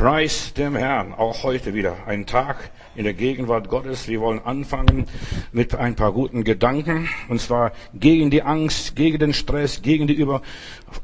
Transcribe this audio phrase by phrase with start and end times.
[0.00, 4.08] Preis dem Herrn, auch heute wieder ein Tag in der Gegenwart Gottes.
[4.08, 5.04] Wir wollen anfangen
[5.52, 10.14] mit ein paar guten Gedanken, und zwar gegen die Angst, gegen den Stress, gegen die
[10.14, 10.40] Über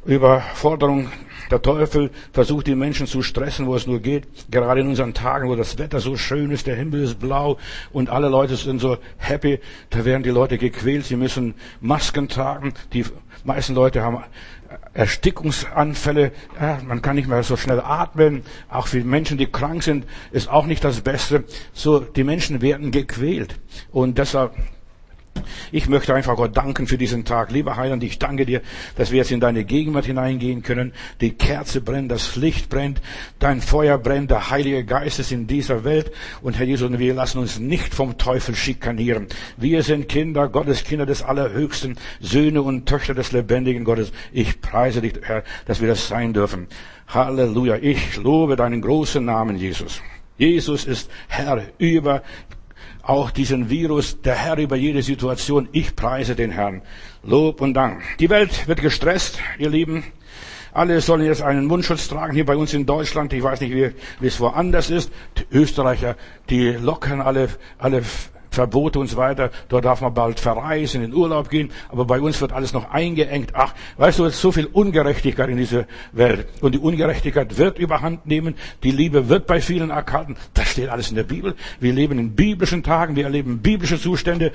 [0.03, 1.11] Überforderung.
[1.49, 4.27] Der Teufel versucht die Menschen zu stressen, wo es nur geht.
[4.51, 7.57] Gerade in unseren Tagen, wo das Wetter so schön ist, der Himmel ist blau
[7.91, 9.59] und alle Leute sind so happy,
[9.89, 11.05] da werden die Leute gequält.
[11.05, 12.73] Sie müssen Masken tragen.
[12.93, 13.05] Die
[13.43, 14.23] meisten Leute haben
[14.93, 20.05] Erstickungsanfälle, ja, man kann nicht mehr so schnell atmen, auch für Menschen, die krank sind,
[20.31, 21.45] ist auch nicht das Beste.
[21.71, 23.59] So, die Menschen werden gequält.
[23.91, 24.55] Und deshalb
[25.71, 27.51] ich möchte einfach Gott danken für diesen Tag.
[27.51, 28.61] Lieber Heiland, ich danke dir,
[28.95, 30.93] dass wir jetzt in deine Gegenwart hineingehen können.
[31.21, 33.01] Die Kerze brennt, das Licht brennt,
[33.39, 36.11] dein Feuer brennt, der Heilige Geist ist in dieser Welt.
[36.41, 39.27] Und Herr Jesus, wir lassen uns nicht vom Teufel schikanieren.
[39.57, 44.11] Wir sind Kinder Gottes, Kinder des Allerhöchsten, Söhne und Töchter des lebendigen Gottes.
[44.31, 46.67] Ich preise dich, Herr, dass wir das sein dürfen.
[47.07, 47.77] Halleluja.
[47.81, 50.01] Ich lobe deinen großen Namen, Jesus.
[50.37, 52.21] Jesus ist Herr über
[53.07, 55.69] auch diesen Virus, der Herr über jede Situation.
[55.71, 56.81] Ich preise den Herrn.
[57.23, 58.01] Lob und Dank.
[58.19, 60.03] Die Welt wird gestresst, ihr Lieben.
[60.73, 63.33] Alle sollen jetzt einen Mundschutz tragen, hier bei uns in Deutschland.
[63.33, 65.11] Ich weiß nicht, wie, wie es woanders ist.
[65.37, 66.15] Die Österreicher,
[66.49, 68.03] die lockern alle, alle
[68.57, 69.51] Verbote und so weiter.
[69.69, 71.69] Dort darf man bald verreisen, in Urlaub gehen.
[71.89, 73.51] Aber bei uns wird alles noch eingeengt.
[73.53, 76.47] Ach, weißt du, es ist so viel Ungerechtigkeit in dieser Welt.
[76.61, 78.55] Und die Ungerechtigkeit wird überhand nehmen.
[78.81, 80.37] Die Liebe wird bei vielen erkalten.
[80.55, 81.55] Das steht alles in der Bibel.
[81.79, 83.15] Wir leben in biblischen Tagen.
[83.15, 84.51] Wir erleben biblische Zustände.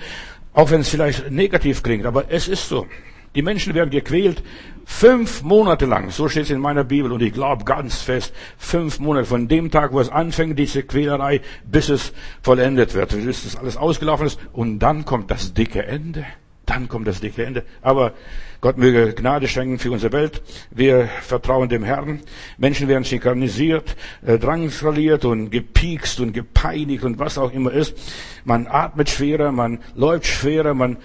[0.53, 2.05] Auch wenn es vielleicht negativ klingt.
[2.05, 2.87] Aber es ist so.
[3.35, 4.43] Die Menschen werden gequält.
[4.85, 8.99] Fünf Monate lang, so steht es in meiner Bibel und ich glaube ganz fest, fünf
[8.99, 13.57] Monate von dem Tag, wo es anfängt, diese Quälerei, bis es vollendet wird, bis das
[13.57, 16.27] alles ausgelaufen ist und dann kommt das dicke Ende.
[16.67, 17.65] Dann kommt das dicke Ende.
[17.81, 18.13] Aber
[18.61, 20.43] Gott möge Gnade schenken für unsere Welt.
[20.71, 22.21] Wir vertrauen dem Herrn.
[22.57, 27.97] Menschen werden schikanisiert, äh, drangsaliert und gepiekst und gepeinigt und was auch immer ist.
[28.45, 30.99] Man atmet schwerer, man läuft schwerer, man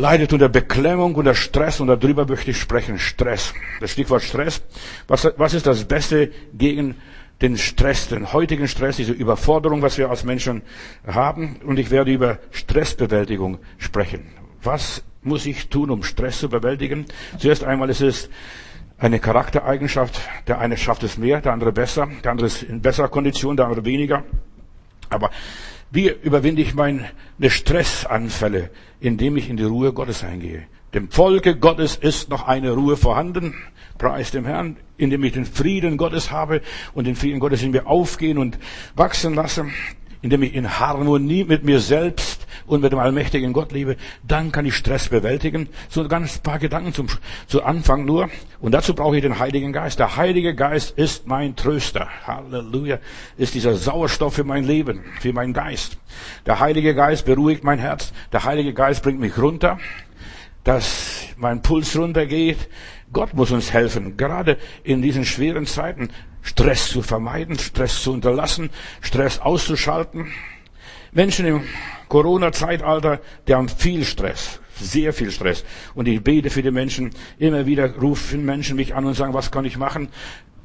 [0.00, 2.98] leidet unter Beklemmung, unter Stress und darüber möchte ich sprechen.
[2.98, 3.54] Stress.
[3.80, 4.62] Das Stichwort Stress.
[5.06, 6.96] Was, was ist das Beste gegen
[7.42, 10.62] den Stress, den heutigen Stress, diese Überforderung, was wir als Menschen
[11.06, 11.56] haben?
[11.64, 14.26] Und ich werde über Stressbewältigung sprechen.
[14.62, 17.04] Was muss ich tun, um Stress zu bewältigen?
[17.38, 18.30] Zuerst einmal ist es
[18.98, 20.20] eine Charaktereigenschaft.
[20.46, 23.66] Der eine schafft es mehr, der andere besser, der andere ist in besserer Kondition, der
[23.66, 24.24] andere weniger.
[25.08, 25.30] Aber
[25.90, 28.70] wie überwinde ich meine Stressanfälle,
[29.00, 30.66] indem ich in die Ruhe Gottes eingehe?
[30.94, 33.54] Dem Volke Gottes ist noch eine Ruhe vorhanden.
[33.98, 36.62] Preis dem Herrn, indem ich den Frieden Gottes habe
[36.94, 38.58] und den Frieden Gottes in mir aufgehen und
[38.94, 39.66] wachsen lasse
[40.22, 44.66] indem ich in Harmonie mit mir selbst und mit dem allmächtigen Gott lebe, dann kann
[44.66, 45.68] ich Stress bewältigen.
[45.88, 47.08] So ganz paar Gedanken zum,
[47.46, 48.28] zu Anfang nur.
[48.60, 49.98] Und dazu brauche ich den Heiligen Geist.
[49.98, 52.08] Der Heilige Geist ist mein Tröster.
[52.26, 52.98] Halleluja.
[53.36, 55.98] Ist dieser Sauerstoff für mein Leben, für meinen Geist.
[56.46, 58.12] Der Heilige Geist beruhigt mein Herz.
[58.32, 59.78] Der Heilige Geist bringt mich runter,
[60.64, 62.68] dass mein Puls runtergeht.
[63.12, 66.10] Gott muss uns helfen, gerade in diesen schweren Zeiten.
[66.42, 68.70] Stress zu vermeiden, Stress zu unterlassen,
[69.00, 70.32] Stress auszuschalten.
[71.12, 71.62] Menschen im
[72.08, 75.64] Corona-Zeitalter, die haben viel Stress, sehr viel Stress.
[75.94, 77.10] Und ich bete für die Menschen.
[77.38, 80.08] Immer wieder rufen Menschen mich an und sagen, was kann ich machen?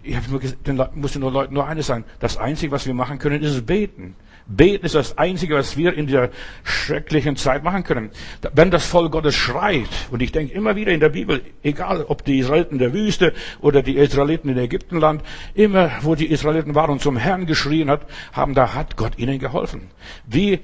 [0.04, 2.06] Ich muss den Leuten nur eines sagen.
[2.20, 4.16] Das Einzige, was wir machen können, ist beten.
[4.48, 6.30] Beten ist das Einzige, was wir in dieser
[6.64, 8.12] schrecklichen Zeit machen können.
[8.54, 12.24] Wenn das Volk Gottes schreit, und ich denke immer wieder in der Bibel, egal ob
[12.24, 15.24] die Israeliten in der Wüste oder die Israeliten in Ägyptenland,
[15.56, 19.40] immer wo die Israeliten waren und zum Herrn geschrien hat, haben, da hat Gott ihnen
[19.40, 19.90] geholfen.
[20.28, 20.60] Wie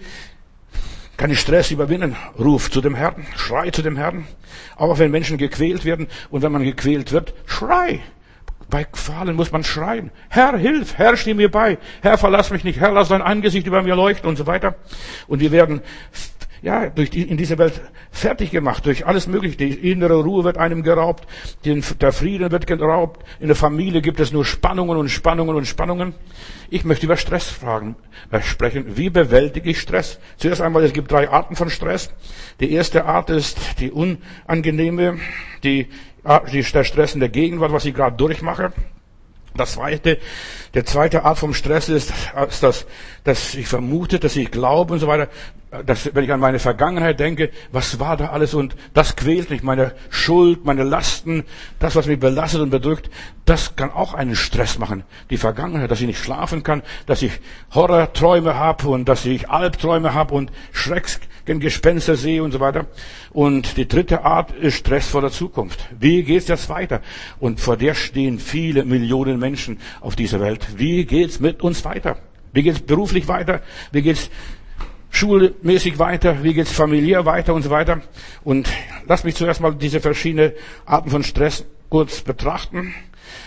[1.18, 2.16] kann ich Stress überwinden?
[2.38, 4.28] Ruf zu dem Herrn, schrei zu dem Herrn.
[4.76, 8.00] Auch wenn Menschen gequält werden und wenn man gequält wird, schrei.
[8.72, 10.10] Bei Qualen muss man schreien.
[10.30, 10.98] Herr, hilf!
[10.98, 11.78] Herr, steh mir bei!
[12.02, 12.80] Herr, verlass mich nicht!
[12.80, 14.76] Herr, lass dein Angesicht über mir leuchten und so weiter.
[15.28, 15.82] Und wir werden
[16.62, 17.82] ja, durch die, in dieser Welt
[18.12, 19.58] fertig gemacht, durch alles Mögliche.
[19.58, 21.28] Die innere Ruhe wird einem geraubt,
[21.66, 25.66] den, der Frieden wird geraubt, in der Familie gibt es nur Spannungen und Spannungen und
[25.66, 26.14] Spannungen.
[26.70, 27.96] Ich möchte über Stress fragen,
[28.30, 28.96] äh, sprechen.
[28.96, 30.20] Wie bewältige ich Stress?
[30.38, 32.14] Zuerst einmal, es gibt drei Arten von Stress.
[32.60, 35.18] Die erste Art ist die unangenehme,
[35.64, 35.88] die
[36.74, 38.72] der Stress in der Gegenwart, was ich gerade durchmache.
[39.56, 40.18] Das zweite,
[40.74, 42.14] der zweite Art vom Stress ist,
[42.48, 42.86] ist das,
[43.24, 45.30] dass ich vermute, dass ich glaube und so weiter.
[45.86, 49.64] Das, wenn ich an meine Vergangenheit denke, was war da alles und das quält mich,
[49.64, 51.46] meine Schuld, meine Lasten,
[51.80, 53.10] das, was mich belastet und bedrückt,
[53.46, 55.04] das kann auch einen Stress machen.
[55.30, 57.32] Die Vergangenheit, dass ich nicht schlafen kann, dass ich
[57.74, 62.88] Horrorträume habe und dass ich Albträume habe und Schrecksgespenster sehe und so weiter.
[63.32, 65.88] Und die dritte Art ist Stress vor der Zukunft.
[65.98, 67.00] Wie geht's jetzt weiter?
[67.40, 70.68] Und vor der stehen viele Millionen Menschen auf dieser Welt.
[70.76, 72.18] Wie geht's mit uns weiter?
[72.52, 73.62] Wie geht's beruflich weiter?
[73.94, 74.30] Wie geht's
[75.12, 76.44] schulmäßig weiter?
[76.44, 78.02] Wie geht's familiär weiter und so weiter?
[78.44, 78.70] Und
[79.08, 80.54] lass mich zuerst mal diese verschiedenen
[80.86, 82.94] Arten von Stress kurz betrachten.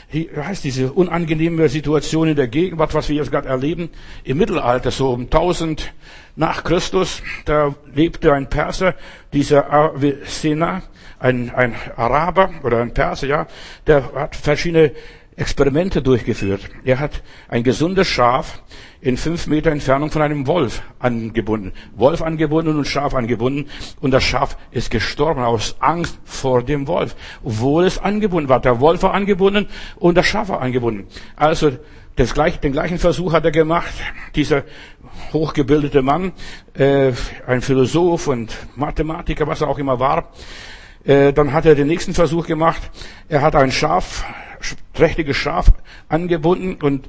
[0.09, 3.91] Hier heißt diese unangenehme Situation in der Gegenwart, was wir jetzt gerade erleben.
[4.23, 5.93] Im Mittelalter, so um 1000
[6.37, 8.95] nach Christus, da lebte ein Perser,
[9.33, 10.83] dieser Avicenna,
[11.19, 13.47] ein, ein Araber oder ein Perser, ja,
[13.87, 14.93] der hat verschiedene
[15.37, 16.71] Experimente durchgeführt.
[16.85, 18.63] Er hat ein gesundes Schaf
[19.01, 21.73] in fünf Meter Entfernung von einem Wolf angebunden.
[21.97, 23.69] Wolf angebunden und Schaf angebunden.
[24.01, 27.17] Und das Schaf ist gestorben aus Angst vor dem Wolf.
[27.43, 28.61] Obwohl es angebunden war.
[28.61, 29.67] Der Wolf war angebunden
[29.97, 31.09] und das Schaf war angebunden.
[31.35, 31.73] Also
[32.15, 33.93] das gleich, den gleichen Versuch hat er gemacht.
[34.37, 34.63] Dieser
[35.33, 36.33] hochgebildete Mann,
[36.75, 37.13] äh,
[37.47, 40.31] ein Philosoph und Mathematiker, was er auch immer war.
[41.05, 42.81] Äh, dann hat er den nächsten Versuch gemacht.
[43.29, 44.25] Er hat ein Schaf
[44.93, 45.73] trächtiges Schaf
[46.09, 47.09] angebunden und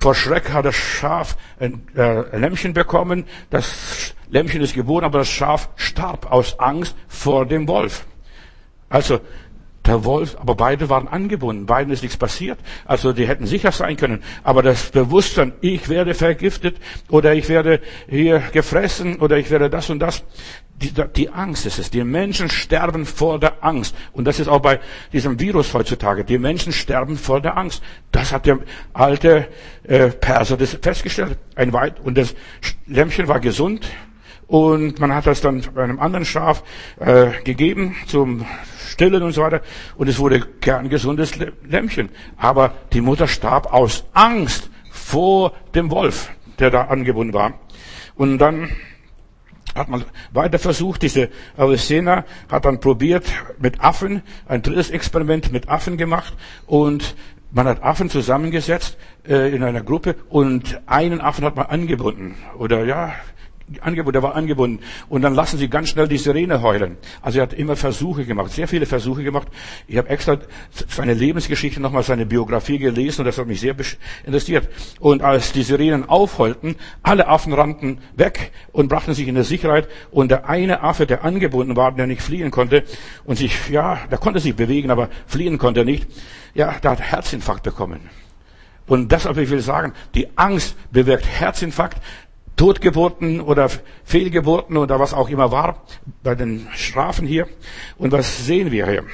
[0.00, 3.24] vor Schreck hat das Schaf ein äh, Lämmchen bekommen.
[3.50, 8.04] Das Lämmchen ist geboren, aber das Schaf starb aus Angst vor dem Wolf.
[8.88, 9.20] Also
[9.86, 12.58] der Wolf, aber beide waren angebunden, beiden ist nichts passiert.
[12.84, 14.22] Also die hätten sicher sein können.
[14.42, 16.76] Aber das Bewusstsein, ich werde vergiftet
[17.08, 20.22] oder ich werde hier gefressen oder ich werde das und das,
[20.76, 21.90] die, die Angst ist es.
[21.90, 23.94] Die Menschen sterben vor der Angst.
[24.12, 24.80] Und das ist auch bei
[25.12, 26.24] diesem Virus heutzutage.
[26.24, 27.82] Die Menschen sterben vor der Angst.
[28.10, 28.58] Das hat der
[28.92, 29.48] alte
[29.84, 31.38] äh, Perser das festgestellt.
[31.54, 32.34] Ein Weit und das
[32.86, 33.88] Lämmchen war gesund.
[34.46, 36.62] Und man hat das dann einem anderen Schaf
[36.98, 38.44] äh, gegeben zum
[38.88, 39.62] Stillen und so weiter.
[39.96, 41.32] Und es wurde kerngesundes
[41.66, 42.10] Lämmchen.
[42.36, 47.58] Aber die Mutter starb aus Angst vor dem Wolf, der da angebunden war.
[48.16, 48.70] Und dann
[49.74, 53.26] hat man weiter versucht, diese Avicenna hat dann probiert
[53.58, 56.34] mit Affen, ein drittes Experiment mit Affen gemacht
[56.66, 57.16] und
[57.50, 62.36] man hat Affen zusammengesetzt äh, in einer Gruppe und einen Affen hat man angebunden.
[62.58, 63.14] Oder ja
[63.80, 64.82] Angebot, er war angebunden.
[65.08, 66.96] Und dann lassen sie ganz schnell die Sirene heulen.
[67.22, 69.48] Also er hat immer Versuche gemacht, sehr viele Versuche gemacht.
[69.86, 70.38] Ich habe extra
[70.88, 73.74] seine Lebensgeschichte nochmal, seine Biografie gelesen und das hat mich sehr
[74.24, 74.68] interessiert.
[75.00, 79.88] Und als die Sirenen aufheulten, alle Affen rannten weg und brachten sich in der Sicherheit.
[80.10, 82.84] Und der eine Affe, der angebunden war, der nicht fliehen konnte
[83.24, 86.06] und sich, ja, der konnte sich bewegen, aber fliehen konnte er nicht,
[86.54, 88.00] ja, der hat Herzinfarkt bekommen.
[88.86, 92.02] Und deshalb will ich sagen, die Angst bewirkt Herzinfarkt,
[92.56, 93.68] Totgeburten oder
[94.04, 95.82] Fehlgeburten oder was auch immer war
[96.22, 97.48] bei den Strafen hier.
[97.98, 99.04] Und was sehen wir hier?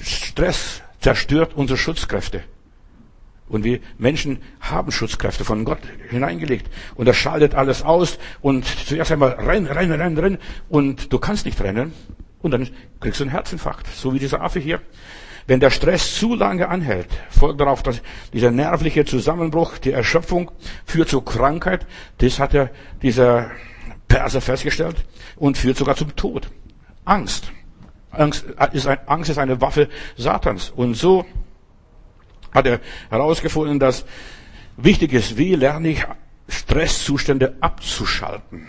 [0.00, 2.44] Stress zerstört unsere Schutzkräfte.
[3.48, 6.70] Und wir Menschen haben Schutzkräfte von Gott hineingelegt.
[6.94, 8.18] Und das schaltet alles aus.
[8.40, 10.38] Und zuerst einmal renn, renn, renn, renn.
[10.70, 11.92] Und du kannst nicht rennen.
[12.40, 12.70] Und dann
[13.00, 13.88] kriegst du einen Herzinfarkt.
[13.88, 14.80] So wie dieser Affe hier.
[15.46, 18.00] Wenn der Stress zu lange anhält, folgt darauf dass
[18.32, 20.50] dieser nervliche Zusammenbruch, die Erschöpfung
[20.84, 21.86] führt zu Krankheit.
[22.18, 22.68] Das hat ja
[23.02, 23.50] dieser
[24.08, 25.04] Perser festgestellt
[25.36, 26.48] und führt sogar zum Tod.
[27.04, 27.50] Angst.
[28.10, 30.70] Angst ist, ein, Angst ist eine Waffe Satans.
[30.70, 31.24] Und so
[32.52, 32.80] hat er
[33.10, 34.04] herausgefunden, dass
[34.76, 36.06] wichtig ist, wie lerne ich
[36.48, 38.68] Stresszustände abzuschalten.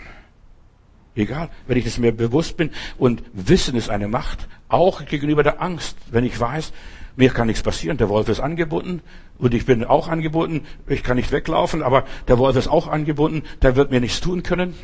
[1.16, 5.62] Egal, wenn ich es mir bewusst bin und Wissen ist eine Macht, auch gegenüber der
[5.62, 5.96] Angst.
[6.10, 6.72] Wenn ich weiß,
[7.16, 9.00] mir kann nichts passieren, der Wolf ist angebunden
[9.38, 13.42] und ich bin auch angebunden, ich kann nicht weglaufen, aber der Wolf ist auch angebunden,
[13.62, 14.74] der wird mir nichts tun können.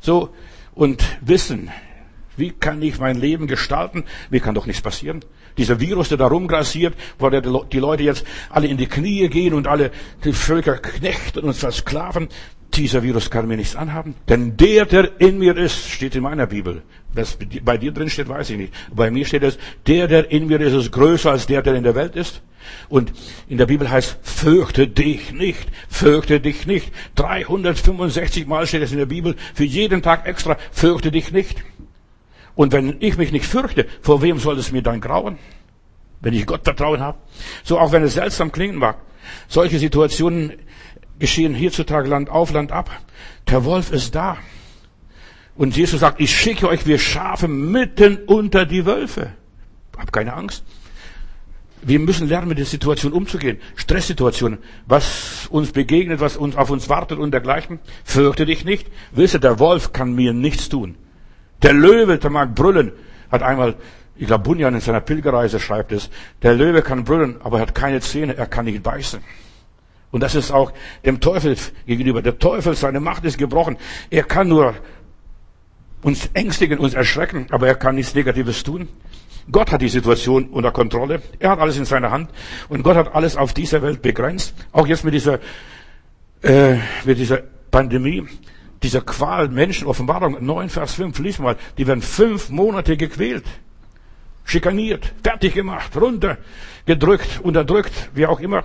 [0.00, 0.30] So,
[0.74, 1.70] und Wissen,
[2.36, 4.04] wie kann ich mein Leben gestalten?
[4.30, 5.20] Mir kann doch nichts passieren.
[5.58, 9.66] Dieser Virus, der da rumgrassiert, wo die Leute jetzt alle in die Knie gehen und
[9.66, 9.90] alle
[10.24, 12.28] die Völker knechten und versklaven,
[12.74, 14.14] dieser Virus kann mir nichts anhaben.
[14.28, 16.82] Denn der, der in mir ist, steht in meiner Bibel.
[17.12, 18.72] Was bei dir drin steht, weiß ich nicht.
[18.94, 21.82] Bei mir steht es, der, der in mir ist, ist größer als der, der in
[21.82, 22.42] der Welt ist.
[22.88, 23.12] Und
[23.48, 26.92] in der Bibel heißt, fürchte dich nicht, fürchte dich nicht.
[27.16, 31.64] 365 Mal steht es in der Bibel, für jeden Tag extra, fürchte dich nicht.
[32.54, 35.38] Und wenn ich mich nicht fürchte, vor wem soll es mir dann grauen?
[36.20, 37.18] Wenn ich Gott Vertrauen habe.
[37.64, 38.98] So auch wenn es seltsam klingen mag.
[39.48, 40.52] Solche Situationen
[41.20, 42.90] geschehen hierzutage Land auf, Land ab.
[43.48, 44.36] Der Wolf ist da.
[45.54, 49.30] Und Jesus sagt, ich schicke euch wie Schafe mitten unter die Wölfe.
[49.96, 50.64] Hab keine Angst.
[51.82, 53.58] wir müssen lernen, mit der Situation umzugehen.
[53.76, 57.78] Stresssituationen, was uns begegnet, was uns auf uns wartet und dergleichen.
[58.04, 58.88] Fürchte dich nicht.
[59.12, 60.96] Wisse, der Wolf kann mir nichts tun.
[61.62, 62.92] Der Löwe, der mag brüllen,
[63.30, 63.76] hat einmal,
[64.16, 66.10] ich glaube, Bunyan in seiner Pilgerreise schreibt es,
[66.42, 69.20] der Löwe kann brüllen, aber er hat keine Zähne, er kann nicht beißen.
[70.10, 70.72] Und das ist auch
[71.04, 72.22] dem Teufel gegenüber.
[72.22, 73.76] Der Teufel, seine Macht ist gebrochen.
[74.10, 74.74] Er kann nur
[76.02, 78.88] uns ängstigen, uns erschrecken, aber er kann nichts Negatives tun.
[79.50, 81.22] Gott hat die Situation unter Kontrolle.
[81.38, 82.30] Er hat alles in seiner Hand.
[82.68, 84.54] Und Gott hat alles auf dieser Welt begrenzt.
[84.72, 85.40] Auch jetzt mit dieser,
[86.42, 88.26] äh, mit dieser Pandemie,
[88.82, 93.44] dieser Qual Menschen, Offenbarung 9, Vers 5, lies mal, die werden fünf Monate gequält,
[94.44, 96.38] schikaniert, fertig gemacht, runter,
[96.86, 98.64] gedrückt, unterdrückt, wie auch immer.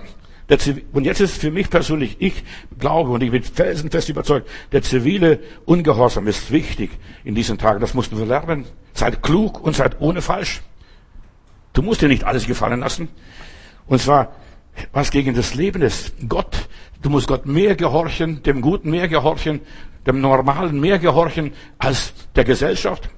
[0.92, 2.44] Und jetzt ist für mich persönlich, ich
[2.78, 6.90] glaube und ich bin felsenfest überzeugt, der zivile Ungehorsam ist wichtig
[7.24, 7.80] in diesen Tagen.
[7.80, 8.64] Das mussten wir lernen.
[8.94, 10.62] Seid klug und seid ohne falsch.
[11.72, 13.08] Du musst dir nicht alles gefallen lassen.
[13.86, 14.34] Und zwar,
[14.92, 16.14] was gegen das Leben ist.
[16.28, 16.68] Gott,
[17.02, 19.60] du musst Gott mehr gehorchen, dem Guten mehr gehorchen,
[20.06, 23.10] dem Normalen mehr gehorchen als der Gesellschaft.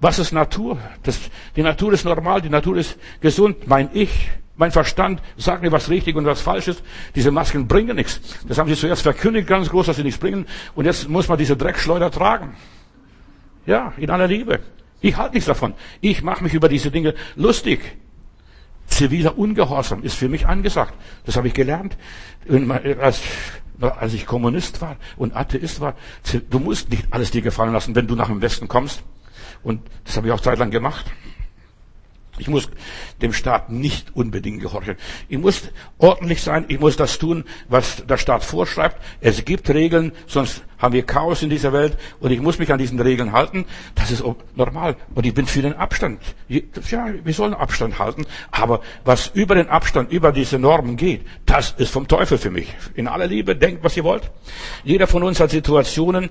[0.00, 0.78] Was ist Natur?
[1.02, 1.18] Das,
[1.56, 3.66] die Natur ist normal, die Natur ist gesund.
[3.66, 6.82] Mein Ich, mein Verstand sagt mir, was richtig und was falsch ist.
[7.14, 8.20] Diese Masken bringen nichts.
[8.46, 10.46] Das haben sie zuerst verkündigt, ganz groß, dass sie nichts bringen.
[10.74, 12.54] Und jetzt muss man diese Dreckschleuder tragen.
[13.64, 14.60] Ja, in aller Liebe.
[15.00, 15.72] Ich halte nichts davon.
[16.02, 17.80] Ich mache mich über diese Dinge lustig.
[18.86, 20.92] Ziviler Ungehorsam ist für mich angesagt.
[21.24, 21.96] Das habe ich gelernt,
[23.00, 23.22] als,
[24.12, 25.94] ich Kommunist war und Atheist war.
[26.50, 29.04] Du musst nicht alles dir gefallen lassen, wenn du nach dem Westen kommst.
[29.62, 31.06] Und das habe ich auch zeitlang gemacht.
[32.40, 32.68] Ich muss
[33.20, 34.96] dem Staat nicht unbedingt gehorchen.
[35.28, 35.68] Ich muss
[35.98, 36.64] ordentlich sein.
[36.68, 38.96] Ich muss das tun, was der Staat vorschreibt.
[39.20, 42.78] Es gibt Regeln, sonst haben wir Chaos in dieser Welt und ich muss mich an
[42.78, 43.66] diesen Regeln halten.
[43.94, 44.24] Das ist
[44.56, 44.96] normal.
[45.14, 46.20] Und ich bin für den Abstand.
[46.48, 46.60] Ja,
[47.22, 48.24] wir sollen Abstand halten.
[48.50, 52.74] Aber was über den Abstand, über diese Normen geht, das ist vom Teufel für mich.
[52.94, 54.30] In aller Liebe, denkt, was ihr wollt.
[54.82, 56.30] Jeder von uns hat Situationen,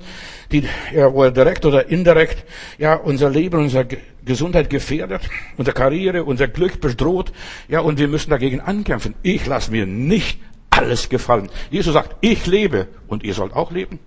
[0.52, 0.64] die,
[0.94, 2.44] ja, wo er direkt oder indirekt,
[2.80, 3.88] ja, unser Leben, unsere
[4.26, 5.22] Gesundheit gefährdet,
[5.58, 7.32] unsere Karriere, unser Glück bedroht.
[7.68, 9.16] Ja, und wir müssen dagegen ankämpfen.
[9.24, 11.50] Ich lasse mir nicht alles gefallen.
[11.70, 14.00] Jesus sagt, ich lebe und ihr sollt auch leben.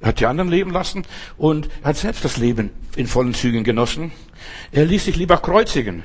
[0.00, 1.04] Er hat die anderen leben lassen
[1.38, 4.10] und hat selbst das Leben in vollen Zügen genossen.
[4.72, 6.02] Er ließ sich lieber kreuzigen,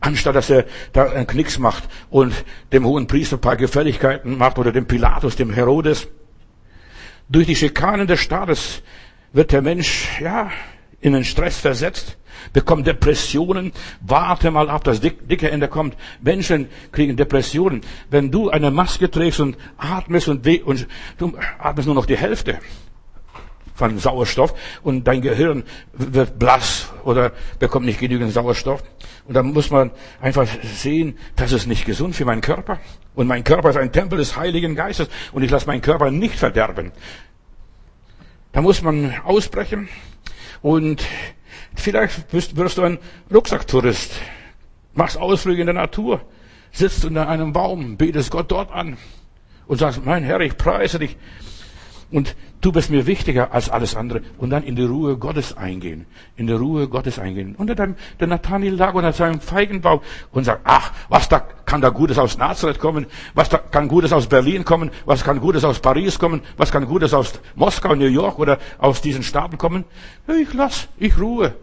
[0.00, 2.34] anstatt dass er da einen Knicks macht und
[2.72, 6.08] dem hohen Priester ein paar Gefälligkeiten macht oder dem Pilatus, dem Herodes.
[7.30, 8.82] Durch die Schikanen des Staates
[9.32, 10.50] wird der Mensch, ja,
[11.00, 12.18] in den Stress versetzt,
[12.52, 13.72] bekommt Depressionen.
[14.00, 15.96] Warte mal ab, das dicke Ende kommt.
[16.20, 17.82] Menschen kriegen Depressionen.
[18.10, 20.86] Wenn du eine Maske trägst und atmest und, und
[21.18, 22.58] du atmest nur noch die Hälfte
[23.80, 28.82] von Sauerstoff und dein Gehirn wird blass oder bekommt nicht genügend Sauerstoff.
[29.26, 32.78] Und dann muss man einfach sehen, das ist nicht gesund für meinen Körper.
[33.14, 36.34] Und mein Körper ist ein Tempel des Heiligen Geistes und ich lasse meinen Körper nicht
[36.34, 36.92] verderben.
[38.52, 39.88] Da muss man ausbrechen
[40.60, 41.02] und
[41.74, 42.98] vielleicht wirst, wirst du ein
[43.32, 44.12] Rucksacktourist,
[44.94, 46.20] machst Ausflüge in der Natur,
[46.72, 48.96] sitzt unter einem Baum, betest Gott dort an
[49.66, 51.16] und sagst, mein Herr, ich preise dich.
[52.12, 54.22] Und du bist mir wichtiger als alles andere.
[54.38, 56.06] Und dann in die Ruhe Gottes eingehen.
[56.36, 57.54] In die Ruhe Gottes eingehen.
[57.56, 60.00] Und dann der Nathaniel lag unter seinem Feigenbaum
[60.32, 63.06] und sagt, ach, was da kann da Gutes aus Nazareth kommen?
[63.34, 64.90] Was da kann Gutes aus Berlin kommen?
[65.04, 66.42] Was kann Gutes aus Paris kommen?
[66.56, 69.84] Was kann Gutes aus Moskau, New York oder aus diesen Staaten kommen?
[70.26, 71.54] Ich lass, ich ruhe.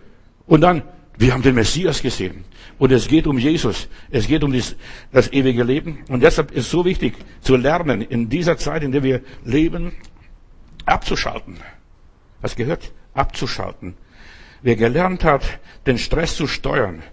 [0.46, 0.82] Und dann,
[1.18, 2.46] wir haben den Messias gesehen.
[2.80, 3.90] Und es geht um Jesus.
[4.12, 4.78] Es geht um das,
[5.12, 6.00] das ewige Leben.
[6.08, 9.92] Und deshalb ist es so wichtig zu lernen, in dieser Zeit, in der wir leben,
[10.88, 11.58] abzuschalten.
[12.42, 12.92] Was gehört?
[13.14, 13.96] Abzuschalten.
[14.62, 17.04] Wer gelernt hat, den Stress zu steuern,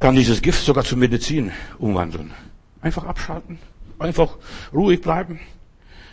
[0.00, 2.32] kann dieses Gift sogar zur Medizin umwandeln.
[2.80, 3.58] Einfach abschalten.
[3.98, 4.38] Einfach
[4.72, 5.40] ruhig bleiben.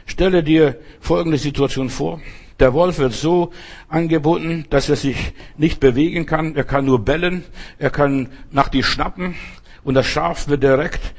[0.06, 2.22] Stelle dir folgende Situation vor.
[2.60, 3.52] Der Wolf wird so
[3.88, 6.56] angebunden, dass er sich nicht bewegen kann.
[6.56, 7.46] Er kann nur bellen.
[7.78, 9.36] Er kann nach dir schnappen.
[9.84, 11.14] Und das Schaf wird direkt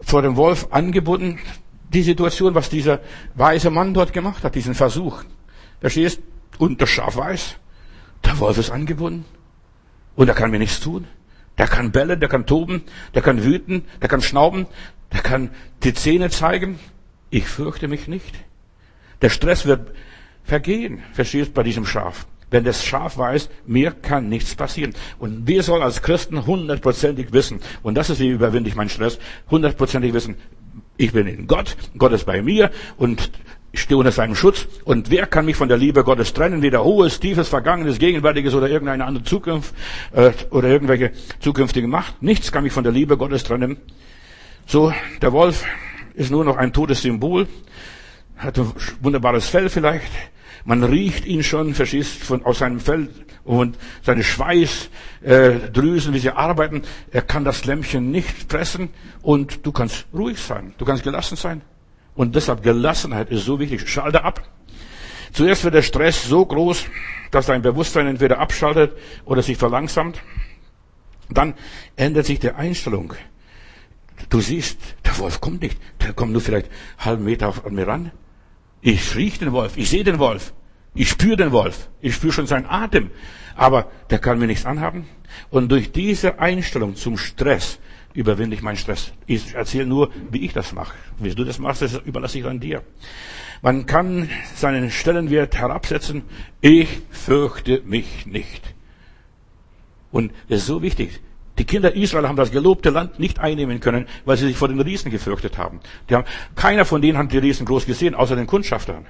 [0.00, 1.38] vor dem Wolf angebunden
[1.96, 3.00] die Situation, was dieser
[3.34, 5.24] weise Mann dort gemacht hat, diesen Versuch.
[5.80, 6.20] Verstehst?
[6.58, 7.56] Und das Schaf weiß,
[8.24, 9.24] der Wolf ist angebunden.
[10.14, 11.06] Und er kann mir nichts tun.
[11.56, 12.82] Der kann bellen, der kann toben,
[13.14, 14.66] der kann wüten, der kann schnauben,
[15.12, 15.50] der kann
[15.84, 16.78] die Zähne zeigen.
[17.30, 18.34] Ich fürchte mich nicht.
[19.22, 19.92] Der Stress wird
[20.44, 22.26] vergehen, verstehst, bei diesem Schaf.
[22.50, 24.94] Wenn das Schaf weiß, mir kann nichts passieren.
[25.18, 29.18] Und wir sollen als Christen hundertprozentig wissen, und das ist, wie überwinde ich meinen Stress,
[29.50, 30.36] hundertprozentig wissen,
[30.96, 33.30] ich bin in Gott, Gott ist bei mir und
[33.72, 34.66] ich stehe unter seinem Schutz.
[34.84, 36.62] Und wer kann mich von der Liebe Gottes trennen?
[36.62, 39.74] Weder hohes, tiefes, vergangenes, gegenwärtiges oder irgendeine andere Zukunft
[40.12, 42.22] äh, oder irgendwelche zukünftige Macht.
[42.22, 43.76] Nichts kann mich von der Liebe Gottes trennen.
[44.66, 45.64] So, der Wolf
[46.14, 47.46] ist nur noch ein totes Symbol,
[48.36, 50.10] hat ein wunderbares Fell vielleicht.
[50.66, 53.08] Man riecht ihn schon, verschießt von, aus seinem Fell
[53.44, 56.82] und seine Schweißdrüsen, äh, wie sie arbeiten.
[57.12, 58.90] Er kann das Lämmchen nicht fressen
[59.22, 60.74] und du kannst ruhig sein.
[60.76, 61.62] Du kannst gelassen sein.
[62.16, 63.88] Und deshalb Gelassenheit ist so wichtig.
[63.88, 64.42] Schalte ab.
[65.32, 66.86] Zuerst wird der Stress so groß,
[67.30, 68.92] dass dein Bewusstsein entweder abschaltet
[69.24, 70.20] oder sich verlangsamt.
[71.30, 71.54] Dann
[71.94, 73.14] ändert sich die Einstellung.
[74.30, 75.78] Du siehst, der Wolf kommt nicht.
[76.00, 78.10] Der kommt nur vielleicht einen halben Meter an mir ran.
[78.80, 79.76] Ich rieche den Wolf.
[79.76, 80.52] Ich sehe den Wolf.
[80.94, 81.88] Ich spüre den Wolf.
[82.00, 83.10] Ich spüre schon seinen Atem.
[83.54, 85.06] Aber der kann mir nichts anhaben.
[85.50, 87.78] Und durch diese Einstellung zum Stress
[88.14, 89.12] überwinde ich meinen Stress.
[89.26, 90.94] Ich erzähle nur, wie ich das mache.
[91.18, 92.82] Wie du das machst, das überlasse ich an dir.
[93.62, 96.22] Man kann seinen Stellenwert herabsetzen.
[96.60, 98.74] Ich fürchte mich nicht.
[100.10, 101.20] Und das ist so wichtig.
[101.58, 104.80] Die Kinder Israel haben das gelobte Land nicht einnehmen können, weil sie sich vor den
[104.80, 105.80] Riesen gefürchtet haben.
[106.10, 109.06] Die haben keiner von denen hat die Riesen groß gesehen, außer den Kundschaftern.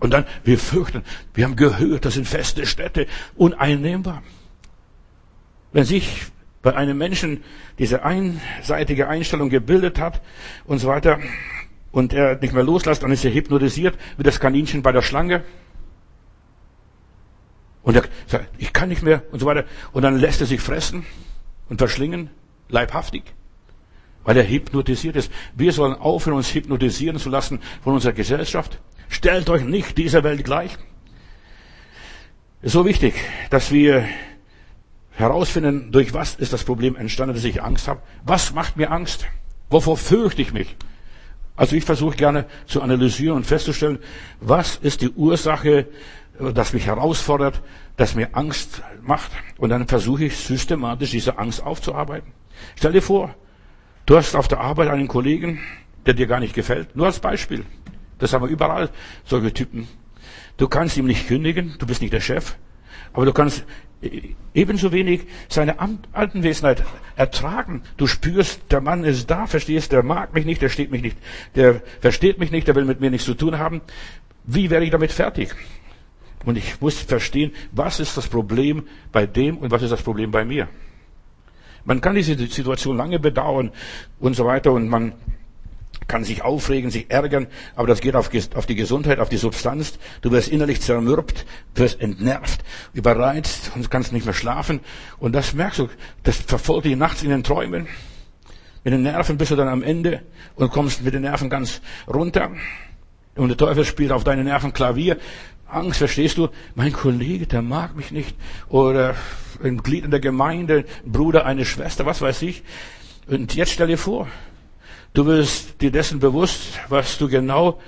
[0.00, 4.22] Und dann, wir fürchten, wir haben gehört, das sind feste Städte, uneinnehmbar.
[5.72, 6.26] Wenn sich
[6.62, 7.44] bei einem Menschen
[7.78, 10.20] diese einseitige Einstellung gebildet hat
[10.64, 11.20] und so weiter,
[11.92, 15.44] und er nicht mehr loslässt, dann ist er hypnotisiert wie das Kaninchen bei der Schlange.
[17.84, 19.64] Und er sagt, ich kann nicht mehr und so weiter.
[19.92, 21.06] Und dann lässt er sich fressen
[21.68, 22.30] und verschlingen,
[22.68, 23.22] leibhaftig,
[24.24, 25.30] weil er hypnotisiert ist.
[25.54, 28.80] Wir sollen aufhören, uns hypnotisieren zu lassen von unserer Gesellschaft.
[29.08, 30.72] Stellt euch nicht dieser Welt gleich.
[32.60, 33.14] Es ist so wichtig,
[33.50, 34.06] dass wir
[35.12, 38.00] herausfinden, durch was ist das Problem entstanden, dass ich Angst habe.
[38.24, 39.26] Was macht mir Angst?
[39.70, 40.76] Wovor fürchte ich mich?
[41.56, 43.98] Also ich versuche gerne zu analysieren und festzustellen,
[44.40, 45.86] was ist die Ursache,
[46.38, 47.62] das mich herausfordert,
[47.96, 49.30] das mir Angst macht.
[49.58, 52.32] Und dann versuche ich systematisch diese Angst aufzuarbeiten.
[52.76, 53.34] Stell dir vor,
[54.06, 55.60] du hast auf der Arbeit einen Kollegen,
[56.06, 56.96] der dir gar nicht gefällt.
[56.96, 57.64] Nur als Beispiel.
[58.18, 58.90] Das haben wir überall,
[59.24, 59.88] solche Typen.
[60.56, 62.56] Du kannst ihm nicht kündigen, du bist nicht der Chef,
[63.12, 63.64] aber du kannst
[64.52, 65.78] ebenso wenig seine
[66.12, 66.84] Anwesenheit
[67.16, 67.82] ertragen.
[67.96, 71.16] Du spürst, der Mann ist da, verstehst, der mag mich nicht, der steht mich nicht,
[71.54, 73.80] der versteht mich nicht, der will mit mir nichts zu tun haben.
[74.44, 75.54] Wie werde ich damit fertig?
[76.44, 80.30] Und ich muss verstehen, was ist das Problem bei dem und was ist das Problem
[80.30, 80.68] bei mir.
[81.84, 83.70] Man kann diese Situation lange bedauern
[84.18, 85.12] und so weiter und man
[86.06, 87.46] kann sich aufregen, sich ärgern,
[87.76, 89.98] aber das geht auf, auf, die Gesundheit, auf die Substanz.
[90.20, 94.80] Du wirst innerlich zermürbt, wirst entnervt, überreizt und kannst nicht mehr schlafen.
[95.18, 95.88] Und das merkst du,
[96.22, 97.86] das verfolgt dich nachts in den Träumen.
[98.82, 100.22] Mit den Nerven bist du dann am Ende
[100.56, 102.50] und kommst mit den Nerven ganz runter.
[103.34, 105.16] Und der Teufel spielt auf deine Nerven Klavier.
[105.74, 106.48] Angst, verstehst du?
[106.74, 108.36] Mein Kollege, der mag mich nicht.
[108.68, 109.14] Oder
[109.62, 112.62] ein Glied in der Gemeinde, ein Bruder, eine Schwester, was weiß ich.
[113.26, 114.28] Und jetzt stell dir vor,
[115.14, 117.80] Du wirst dir dessen bewusst, was du genau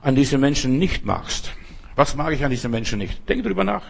[0.00, 1.52] an diesen Menschen nicht magst.
[1.94, 3.28] Was mag ich an diesen Menschen nicht?
[3.28, 3.82] Denk drüber nach.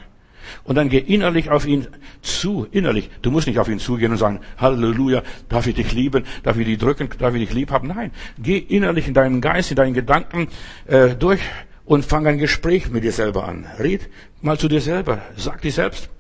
[0.65, 1.87] Und dann geh innerlich auf ihn
[2.21, 3.09] zu, innerlich.
[3.23, 6.67] Du musst nicht auf ihn zugehen und sagen, Halleluja, darf ich dich lieben, darf ich
[6.67, 7.87] dich drücken, darf ich dich lieb haben.
[7.87, 8.11] Nein,
[8.41, 10.49] geh innerlich in deinen Geist, in deinen Gedanken
[10.89, 11.43] äh, durch
[11.85, 13.67] und fang ein Gespräch mit dir selber an.
[13.79, 14.09] Red
[14.43, 16.11] mal zu dir selber, sag dir selbst,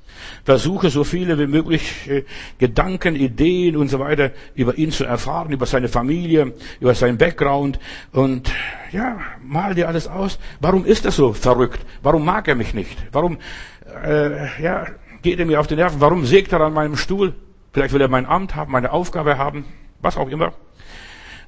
[0.44, 2.25] Versuche so viele wie möglich äh,
[2.59, 7.79] Gedanken, Ideen und so weiter über ihn zu erfahren, über seine Familie, über seinen Background
[8.12, 8.51] und
[8.92, 10.38] ja, mal dir alles aus.
[10.61, 11.81] Warum ist er so verrückt?
[12.03, 12.96] Warum mag er mich nicht?
[13.12, 13.38] Warum
[14.05, 14.87] äh, ja,
[15.23, 16.01] geht er mir auf die Nerven?
[16.01, 17.35] Warum sägt er an meinem Stuhl?
[17.73, 19.64] Vielleicht will er mein Amt haben, meine Aufgabe haben,
[20.01, 20.53] was auch immer.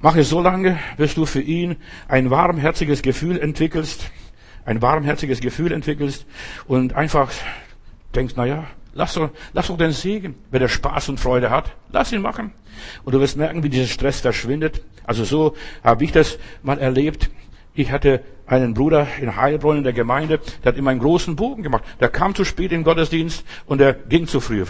[0.05, 1.77] Mach es so lange, bis du für ihn
[2.09, 4.11] ein warmherziges Gefühl entwickelst,
[4.65, 6.27] ein warmherziges Gefühl entwickelst
[6.67, 7.31] und einfach
[8.13, 10.35] denkst, na ja, lass doch, lass doch den Segen.
[10.51, 12.51] Wenn er Spaß und Freude hat, lass ihn machen.
[13.05, 14.83] Und du wirst merken, wie dieser Stress verschwindet.
[15.05, 17.31] Also so habe ich das mal erlebt.
[17.73, 21.63] Ich hatte einen Bruder in Heilbronn in der Gemeinde, der hat immer einen großen Bogen
[21.63, 21.85] gemacht.
[22.01, 24.65] Der kam zu spät den Gottesdienst und er ging zu früh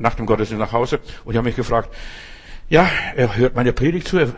[0.00, 1.00] nach dem Gottesdienst nach Hause.
[1.26, 1.94] Und ich habe mich gefragt,
[2.68, 4.32] ja, er hört meine Predigt zu er,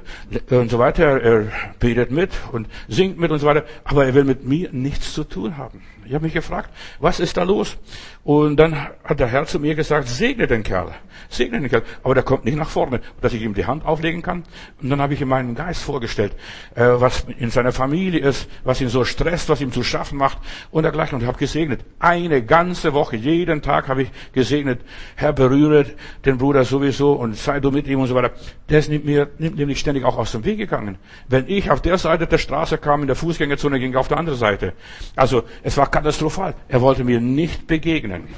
[0.50, 1.46] und so weiter, er
[1.78, 5.24] betet mit und singt mit und so weiter, aber er will mit mir nichts zu
[5.24, 5.82] tun haben.
[6.10, 7.78] Ich habe mich gefragt, was ist da los?
[8.24, 10.92] Und dann hat der Herr zu mir gesagt, segne den Kerl,
[11.28, 11.84] segne den Kerl.
[12.02, 14.42] Aber der kommt nicht nach vorne, dass ich ihm die Hand auflegen kann.
[14.82, 16.34] Und dann habe ich ihm meinen Geist vorgestellt,
[16.74, 20.38] äh, was in seiner Familie ist, was ihn so stresst, was ihm zu schaffen macht
[20.72, 21.14] und dergleichen.
[21.14, 21.84] Und ich habe gesegnet.
[22.00, 24.80] Eine ganze Woche, jeden Tag habe ich gesegnet.
[25.14, 25.86] Herr, berühre
[26.24, 28.32] den Bruder sowieso und sei du mit ihm und so weiter.
[28.68, 30.98] Der ist mir, nimmt nämlich ständig auch aus dem Weg gegangen.
[31.28, 34.18] Wenn ich auf der Seite der Straße kam, in der Fußgängerzone, ging er auf der
[34.18, 34.72] anderen Seite.
[35.14, 36.54] Also es war katastrophal.
[36.68, 38.28] Er wollte mir nicht begegnen.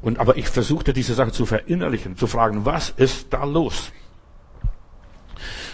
[0.00, 3.92] Und, aber ich versuchte diese Sache zu verinnerlichen, zu fragen, was ist da los?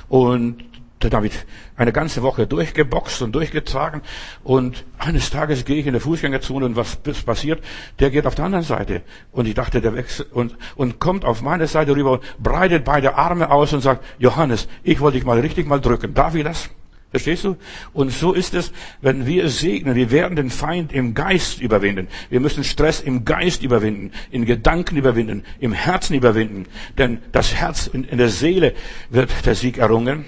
[0.08, 0.64] Und
[1.00, 1.32] ich
[1.76, 4.02] eine ganze Woche durchgeboxt und durchgetragen.
[4.42, 7.62] Und eines Tages gehe ich in der Fußgängerzone und was passiert?
[8.00, 9.02] Der geht auf der anderen Seite.
[9.30, 13.50] Und ich dachte, der wechselt und, und kommt auf meine Seite rüber, breitet beide Arme
[13.50, 16.14] aus und sagt, Johannes, ich wollte dich mal richtig mal drücken.
[16.14, 16.68] Darf ich das?
[17.10, 17.56] Verstehst du?
[17.94, 19.94] Und so ist es, wenn wir segnen.
[19.94, 22.08] Wir werden den Feind im Geist überwinden.
[22.28, 26.66] Wir müssen Stress im Geist überwinden, in Gedanken überwinden, im Herzen überwinden.
[26.98, 28.74] Denn das Herz in der Seele
[29.08, 30.26] wird der Sieg errungen.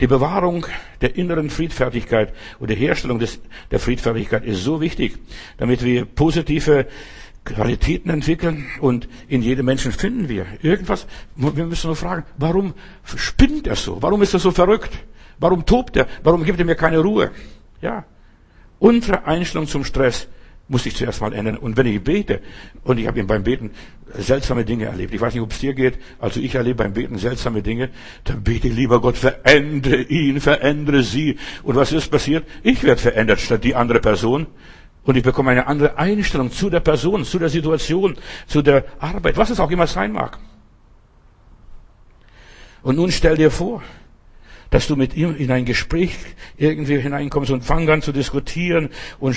[0.00, 0.66] Die Bewahrung
[1.00, 3.40] der inneren Friedfertigkeit und die Herstellung des,
[3.72, 5.18] der Friedfertigkeit ist so wichtig,
[5.56, 6.86] damit wir positive
[7.44, 11.08] Qualitäten entwickeln und in jedem Menschen finden wir irgendwas.
[11.34, 14.00] Wir müssen nur fragen, warum spinnt er so?
[14.00, 14.92] Warum ist er so verrückt?
[15.38, 16.06] Warum tobt er?
[16.22, 17.30] Warum gibt er mir keine Ruhe?
[17.80, 18.04] Ja.
[18.78, 20.28] Unsere Einstellung zum Stress
[20.68, 21.56] muss ich zuerst mal ändern.
[21.56, 22.40] Und wenn ich bete,
[22.84, 23.70] und ich habe beim Beten
[24.14, 27.18] seltsame Dinge erlebt, ich weiß nicht, ob es dir geht, also ich erlebe beim Beten
[27.18, 27.90] seltsame Dinge,
[28.24, 31.38] dann bete lieber Gott, verändere ihn, verändere sie.
[31.62, 32.46] Und was ist passiert?
[32.62, 34.46] Ich werde verändert statt die andere Person.
[35.04, 39.38] Und ich bekomme eine andere Einstellung zu der Person, zu der Situation, zu der Arbeit,
[39.38, 40.38] was es auch immer sein mag.
[42.82, 43.82] Und nun stell dir vor,
[44.70, 46.14] dass du mit ihm in ein Gespräch
[46.56, 49.36] irgendwie hineinkommst und fang an zu diskutieren und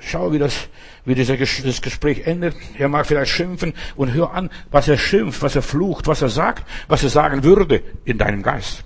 [0.00, 0.68] schau, wie das,
[1.04, 2.56] wie dieser, das Gespräch endet.
[2.78, 6.30] Er mag vielleicht schimpfen und hör an, was er schimpft, was er flucht, was er
[6.30, 8.84] sagt, was er sagen würde in deinem Geist.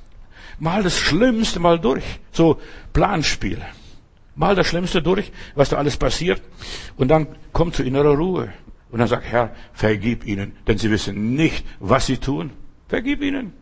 [0.58, 2.04] Mal das Schlimmste mal durch.
[2.30, 2.60] So
[2.92, 3.60] Planspiel.
[4.36, 6.42] Mal das Schlimmste durch, was da alles passiert.
[6.96, 8.52] Und dann kommt zu innerer Ruhe.
[8.90, 12.50] Und dann sagt, Herr, vergib ihnen, denn sie wissen nicht, was sie tun.
[12.88, 13.52] Vergib ihnen.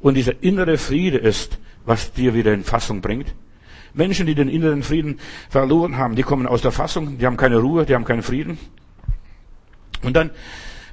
[0.00, 3.34] Und dieser innere Friede ist, was dir wieder in Fassung bringt.
[3.92, 7.58] Menschen, die den inneren Frieden verloren haben, die kommen aus der Fassung, die haben keine
[7.58, 8.58] Ruhe, die haben keinen Frieden.
[10.02, 10.30] Und dann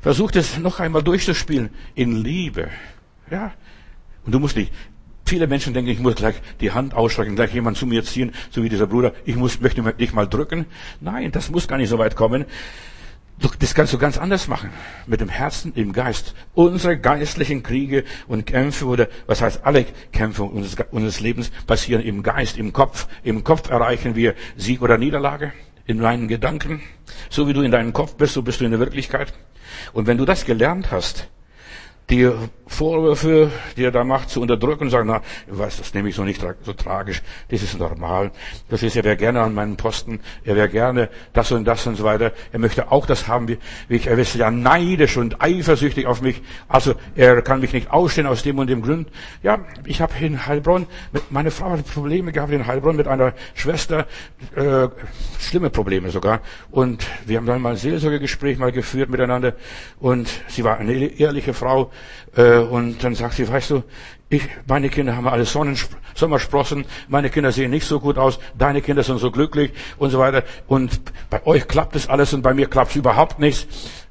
[0.02, 2.70] versucht es noch einmal durchzuspielen in Liebe.
[3.30, 3.54] Ja.
[4.26, 4.74] Und du musst nicht.
[5.26, 8.64] Viele Menschen denken, ich muss gleich die Hand ausstrecken, gleich jemand zu mir ziehen, so
[8.64, 9.14] wie dieser Bruder.
[9.26, 10.66] Ich muss, möchte dich mal drücken.
[11.02, 12.46] Nein, das muss gar nicht so weit kommen.
[13.60, 14.72] Das kannst du ganz anders machen.
[15.06, 16.34] Mit dem Herzen, im Geist.
[16.56, 22.24] Unsere geistlichen Kriege und Kämpfe oder, was heißt, alle Kämpfe unseres, unseres Lebens passieren im
[22.24, 23.08] Geist, im Kopf.
[23.24, 25.54] Im Kopf erreichen wir Sieg oder Niederlage.
[25.86, 26.82] In deinen Gedanken.
[27.30, 29.34] So wie du in deinem Kopf bist, so bist du in der Wirklichkeit.
[29.94, 31.30] Und wenn du das gelernt hast,
[32.10, 32.32] die
[32.68, 36.24] Vorwürfe, die er da macht, zu unterdrücken und sagen, na, weiß, das nehme ich so
[36.24, 38.32] nicht so tragisch, das ist normal.
[38.70, 41.96] Das ist, er wäre gerne an meinem Posten, er wäre gerne das und das und
[41.96, 42.32] so weiter.
[42.52, 46.22] Er möchte auch das haben, wie, wie ich, er ist ja neidisch und eifersüchtig auf
[46.22, 46.42] mich.
[46.68, 49.10] Also, er kann mich nicht ausstehen aus dem und dem Grund.
[49.44, 53.34] Ja, ich habe in Heilbronn, mit, meine Frau hat Probleme gehabt in Heilbronn mit einer
[53.54, 54.08] Schwester,
[54.56, 54.88] äh,
[55.40, 56.42] schlimme Probleme sogar.
[56.72, 59.54] Und wir haben dann mal ein Seelsorgegespräch mal geführt miteinander
[60.00, 61.92] und sie war eine ehrliche Frau,
[62.36, 63.84] äh, und dann sagt sie, weißt du,
[64.30, 68.82] ich, meine Kinder haben alle Sonnensp Sommersprossen, meine Kinder sehen nicht so gut aus, deine
[68.82, 70.44] Kinder sind so glücklich und so weiter.
[70.68, 73.68] Und bei euch klappt es alles und bei mir klappt es überhaupt nichts.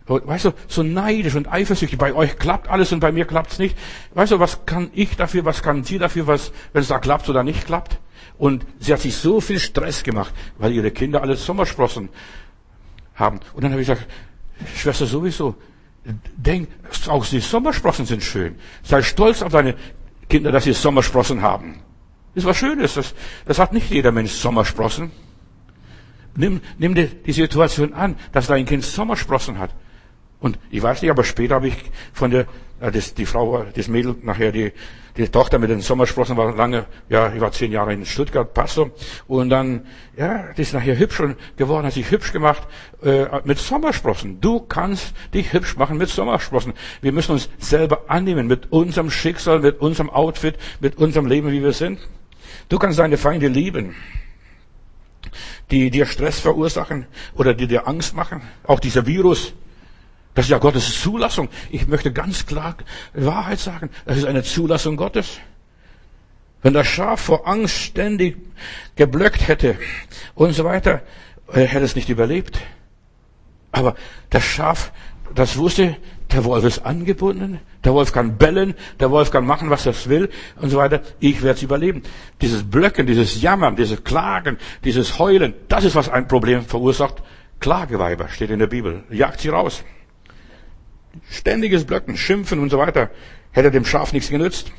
[0.07, 1.99] Weißt du, so neidisch und eifersüchtig.
[1.99, 3.77] Bei euch klappt alles und bei mir klappt es nicht.
[4.15, 7.29] Weißt du, was kann ich dafür, was kann sie dafür, was, wenn es da klappt
[7.29, 7.99] oder nicht klappt?
[8.39, 12.09] Und sie hat sich so viel Stress gemacht, weil ihre Kinder alle Sommersprossen
[13.17, 13.41] haben.
[13.55, 14.07] Und dann habe ich gesagt,
[14.77, 15.57] Schwester sowieso,
[16.37, 16.69] denk,
[17.09, 18.57] auch die Sommersprossen sind schön.
[18.83, 19.75] Sei stolz auf deine
[20.29, 21.83] Kinder, dass sie Sommersprossen haben.
[22.35, 22.95] Das ist was Schönes.
[22.95, 23.15] Das,
[23.45, 25.11] das hat nicht jeder Mensch Sommersprossen.
[26.35, 29.71] Nimm, nimm die, die Situation an, dass dein Kind Sommersprossen hat.
[30.39, 31.77] Und ich weiß nicht, aber später habe ich
[32.13, 32.47] von der,
[32.81, 34.73] äh, das, die Frau, das Mädel, nachher die,
[35.17, 38.91] die Tochter mit den Sommersprossen war lange, ja, ich war zehn Jahre in Stuttgart, Pastor,
[39.27, 41.23] und dann, ja, die ist nachher hübsch
[41.57, 42.69] geworden, hat sich hübsch gemacht
[43.03, 44.41] äh, mit Sommersprossen.
[44.43, 46.75] Du kannst dich hübsch machen mit Sommersprossen.
[47.01, 51.63] Wir müssen uns selber annehmen mit unserem Schicksal, mit unserem Outfit, mit unserem Leben, wie
[51.63, 51.99] wir sind.
[52.69, 53.95] Du kannst deine Feinde lieben
[55.71, 58.43] die dir Stress verursachen oder die dir Angst machen.
[58.65, 59.55] Auch dieser Virus,
[60.37, 61.49] das ist ja Gottes Zulassung.
[61.71, 62.77] Ich möchte ganz klar
[63.15, 63.89] Wahrheit sagen.
[64.05, 65.39] Das ist eine Zulassung Gottes.
[66.61, 68.37] Wenn das Schaf vor Angst ständig
[68.97, 69.79] geblöckt hätte
[70.35, 71.01] und so weiter,
[71.51, 72.61] äh, hätte es nicht überlebt.
[73.73, 73.95] Aber
[74.29, 74.93] das Schaf,
[75.35, 75.97] das wusste,
[76.31, 80.29] der Wolf ist angebunden, der Wolf kann bellen, der Wolf kann machen, was er will
[80.61, 81.01] und so weiter.
[81.19, 82.03] Ich werde es überleben.
[82.43, 87.23] Dieses Blöcken, dieses Jammern, dieses Klagen, dieses Heulen, das ist, was ein Problem verursacht.
[87.59, 89.05] Klageweiber steht in der Bibel.
[89.09, 89.83] Jagt sie raus.
[91.31, 93.11] Ständiges Blöcken, Schimpfen und so weiter.
[93.53, 94.73] Hätte dem Schaf nichts genützt.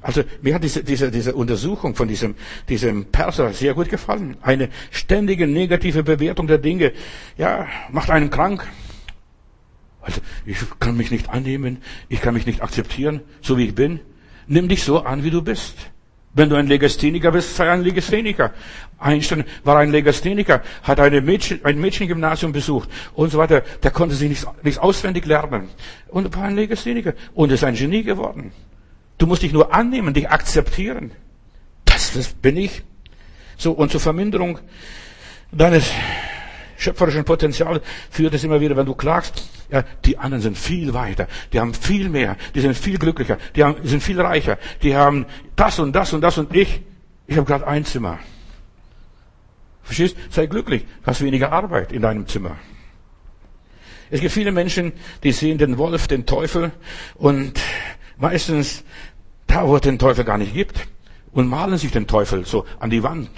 [0.00, 2.34] Also mir hat diese, diese, diese Untersuchung von diesem,
[2.68, 4.36] diesem Perser sehr gut gefallen.
[4.42, 6.92] Eine ständige negative Bewertung der Dinge,
[7.38, 8.66] ja, macht einen krank.
[10.00, 14.00] Also ich kann mich nicht annehmen, ich kann mich nicht akzeptieren, so wie ich bin.
[14.48, 15.76] Nimm dich so an, wie du bist.
[16.34, 18.52] Wenn du ein Legastheniker bist, sei ein Legastheniker.
[18.98, 23.62] Einstein war ein Legastheniker, hat eine Mädchen, ein Mädchengymnasium besucht und so weiter.
[23.82, 25.68] Der konnte sich nicht, nicht auswendig lernen.
[26.08, 28.52] Und war ein Legastheniker und ist ein Genie geworden.
[29.18, 31.12] Du musst dich nur annehmen, dich akzeptieren.
[31.84, 32.82] Das, das bin ich.
[33.58, 34.58] So, und zur Verminderung
[35.52, 35.90] deines
[36.78, 41.26] schöpferischen Potenzials führt es immer wieder, wenn du klagst, ja, die anderen sind viel weiter,
[41.52, 45.24] die haben viel mehr, die sind viel glücklicher, die haben, sind viel reicher, die haben
[45.56, 46.82] das und das und das und ich,
[47.26, 48.18] ich habe gerade ein Zimmer.
[49.82, 50.16] Verstehst?
[50.30, 52.56] Sei glücklich, hast weniger Arbeit in deinem Zimmer.
[54.10, 56.70] Es gibt viele Menschen, die sehen den Wolf, den Teufel
[57.14, 57.58] und
[58.18, 58.84] meistens
[59.46, 60.86] da, wo es den Teufel gar nicht gibt
[61.32, 63.30] und malen sich den Teufel so an die Wand.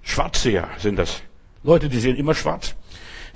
[0.00, 1.20] Schwarzseher sind das.
[1.62, 2.74] Leute, die sehen immer schwarz.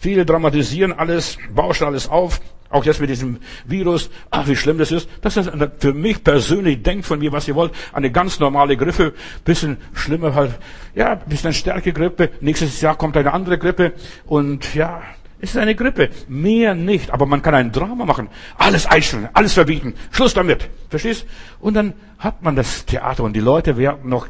[0.00, 2.40] Viele dramatisieren alles, bauschen alles auf.
[2.70, 4.10] Auch jetzt mit diesem Virus.
[4.30, 5.08] Ach, wie schlimm das ist.
[5.20, 7.72] Das ist für mich persönlich, denkt von mir, was ihr wollt.
[7.92, 9.12] Eine ganz normale Grippe.
[9.44, 10.52] Bisschen schlimmer halt.
[10.94, 12.30] Ja, bisschen Stärkegrippe.
[12.40, 13.92] Nächstes Jahr kommt eine andere Grippe.
[14.24, 15.02] Und ja,
[15.42, 16.11] es ist eine Grippe.
[16.29, 17.11] Mehr nicht.
[17.11, 18.29] Aber man kann ein Drama machen.
[18.59, 19.94] Alles einstellen, alles verbieten.
[20.11, 20.68] Schluss damit.
[20.90, 21.26] Verstehst?
[21.61, 24.29] Und dann hat man das Theater und die Leute werden noch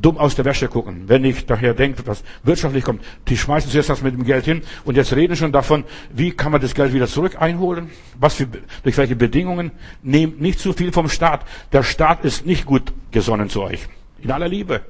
[0.00, 1.04] dumm aus der Wäsche gucken.
[1.06, 4.62] Wenn ich daher denke, was wirtschaftlich kommt, die schmeißen zuerst das mit dem Geld hin
[4.84, 7.90] und jetzt reden schon davon, wie kann man das Geld wieder zurück einholen?
[8.18, 8.46] Was für,
[8.82, 9.70] durch welche Bedingungen?
[10.02, 11.46] Nehmt nicht zu viel vom Staat.
[11.72, 13.88] Der Staat ist nicht gut gesonnen zu euch.
[14.20, 14.82] In aller Liebe.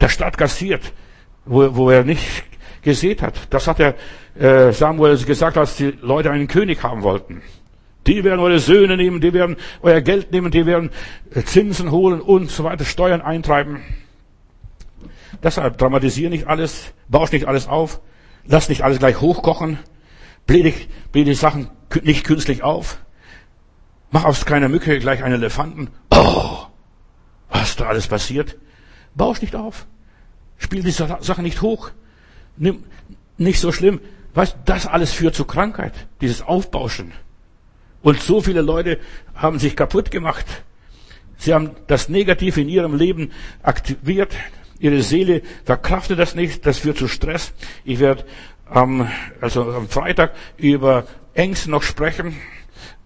[0.00, 0.92] Der Staat kassiert,
[1.44, 2.44] wo, wo er nicht
[2.84, 3.34] gesät hat.
[3.50, 3.96] Das hat der
[4.38, 7.42] äh, Samuel gesagt, als die Leute einen König haben wollten.
[8.06, 10.90] Die werden eure Söhne nehmen, die werden euer Geld nehmen, die werden
[11.34, 13.82] äh, Zinsen holen und so weiter, Steuern eintreiben.
[15.42, 18.00] Deshalb dramatisiere nicht alles, bausch nicht alles auf,
[18.46, 19.78] lass nicht alles gleich hochkochen,
[20.46, 20.74] blähe
[21.14, 21.70] die, Sachen
[22.02, 22.98] nicht künstlich auf,
[24.10, 25.88] mach aus keiner Mücke gleich einen Elefanten.
[26.10, 26.58] Oh,
[27.50, 28.56] was da alles passiert?
[29.14, 29.86] Bausch nicht auf,
[30.58, 31.90] spiel die Sache nicht hoch,
[32.56, 34.00] nicht so schlimm.
[34.34, 37.12] Weißt, das alles führt zu Krankheit, dieses Aufbauschen.
[38.02, 38.98] Und so viele Leute
[39.34, 40.44] haben sich kaputt gemacht.
[41.36, 43.30] Sie haben das Negative in ihrem Leben
[43.62, 44.34] aktiviert.
[44.78, 46.66] Ihre Seele verkraftet das nicht.
[46.66, 47.52] Das führt zu Stress.
[47.84, 48.24] Ich werde
[48.68, 49.08] am,
[49.40, 52.36] also am Freitag über Ängste noch sprechen.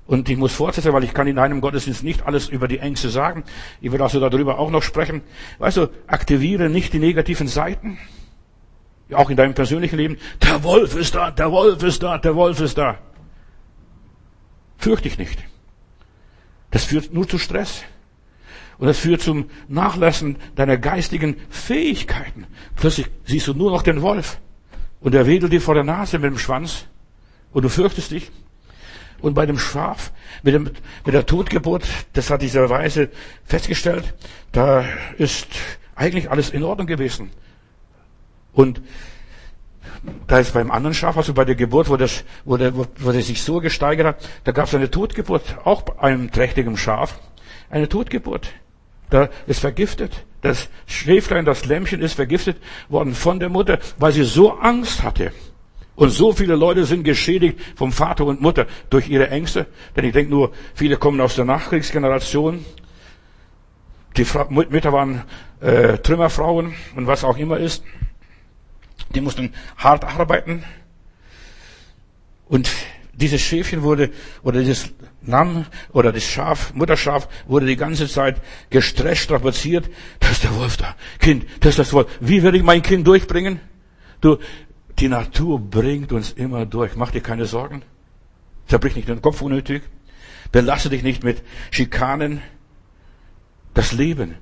[0.07, 3.11] Und ich muss fortsetzen, weil ich kann in einem Gottesdienst nicht alles über die Ängste
[3.11, 3.45] sagen.
[3.83, 5.21] Ich werde also darüber auch noch sprechen.
[5.59, 7.99] Weißt du, aktiviere nicht die negativen Seiten.
[9.13, 10.19] Auch in deinem persönlichen Leben.
[10.43, 12.99] Der Wolf ist da, der Wolf ist da, der Wolf ist da.
[14.77, 15.43] Fürcht dich nicht.
[16.71, 17.85] Das führt nur zu Stress.
[18.79, 22.47] Und das führt zum Nachlassen deiner geistigen Fähigkeiten.
[22.77, 24.39] Plötzlich siehst du nur noch den Wolf.
[25.01, 26.87] Und er wedelt dir vor der Nase mit dem Schwanz.
[27.53, 28.31] Und du fürchtest dich.
[29.21, 30.13] Und bei dem Schaf,
[30.45, 30.65] mit, dem,
[31.05, 33.11] mit der Totgeburt, das hat dieser Weise
[33.45, 34.15] festgestellt,
[34.53, 34.85] da
[35.17, 35.49] ist
[35.97, 37.31] eigentlich alles in Ordnung gewesen.
[38.59, 38.83] Und
[40.27, 43.13] da ist beim anderen Schaf, also bei der Geburt, wo das, wo der, wo, wo
[43.13, 47.21] der sich so gesteigert hat, da gab es eine Totgeburt, auch bei einem trächtigen Schaf,
[47.71, 48.53] eine Totgeburt.
[49.11, 50.25] Da ist vergiftet.
[50.41, 52.57] Das Schäflein, das Lämmchen ist vergiftet
[52.89, 55.31] worden von der Mutter, weil sie so Angst hatte.
[55.95, 59.67] Und so viele Leute sind geschädigt vom Vater und Mutter durch ihre Ängste.
[59.95, 62.65] Denn ich denke nur, viele kommen aus der Nachkriegsgeneration.
[64.17, 65.23] Die Mütter waren
[65.61, 67.85] äh, Trümmerfrauen und was auch immer ist.
[69.15, 70.65] Die mussten hart arbeiten.
[72.49, 72.69] Und
[73.13, 74.11] dieses Schäfchen wurde,
[74.43, 74.91] oder dieses
[75.27, 78.41] Lamm, oder das Schaf, Mutterschaf, wurde die ganze Zeit
[78.71, 79.91] gestresst, strapaziert.
[80.21, 80.95] Das ist der Wolf da.
[81.19, 82.07] Kind, das ist das Wolf.
[82.21, 83.61] Wie werde ich mein Kind durchbringen?
[84.21, 84.39] Du,
[84.99, 86.97] die Natur bringt uns immer durch.
[86.97, 87.83] Mach dir keine Sorgen.
[88.69, 89.83] Zerbrich nicht den Kopf unnötig.
[90.53, 92.41] Belasse dich nicht mit Schikanen.
[93.75, 94.35] Das Leben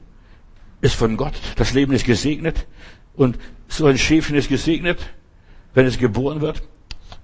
[0.81, 1.35] ist von Gott.
[1.57, 2.67] Das Leben ist gesegnet.
[3.15, 4.99] Und so ein Schäfchen ist gesegnet,
[5.75, 6.63] wenn es geboren wird.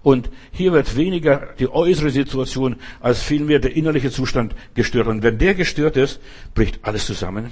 [0.02, 5.06] Und hier wird weniger die äußere Situation als vielmehr der innerliche Zustand gestört.
[5.06, 6.20] Und wenn der gestört ist,
[6.54, 7.50] bricht alles zusammen.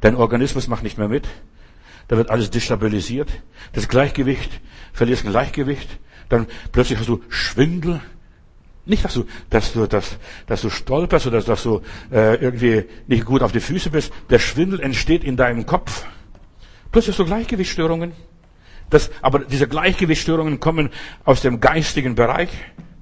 [0.00, 1.26] Dein Organismus macht nicht mehr mit.
[2.08, 3.28] Da wird alles destabilisiert.
[3.72, 4.60] Das Gleichgewicht,
[4.92, 5.88] verlierst Gleichgewicht.
[6.28, 8.00] Dann plötzlich hast du Schwindel.
[8.84, 13.24] Nicht, dass du, dass du, dass, dass du stolperst oder dass du äh, irgendwie nicht
[13.24, 14.12] gut auf die Füße bist.
[14.30, 16.04] Der Schwindel entsteht in deinem Kopf.
[16.92, 18.12] Plötzlich so Gleichgewichtsstörungen.
[18.90, 20.90] Das, aber diese Gleichgewichtsstörungen kommen
[21.24, 22.50] aus dem geistigen Bereich,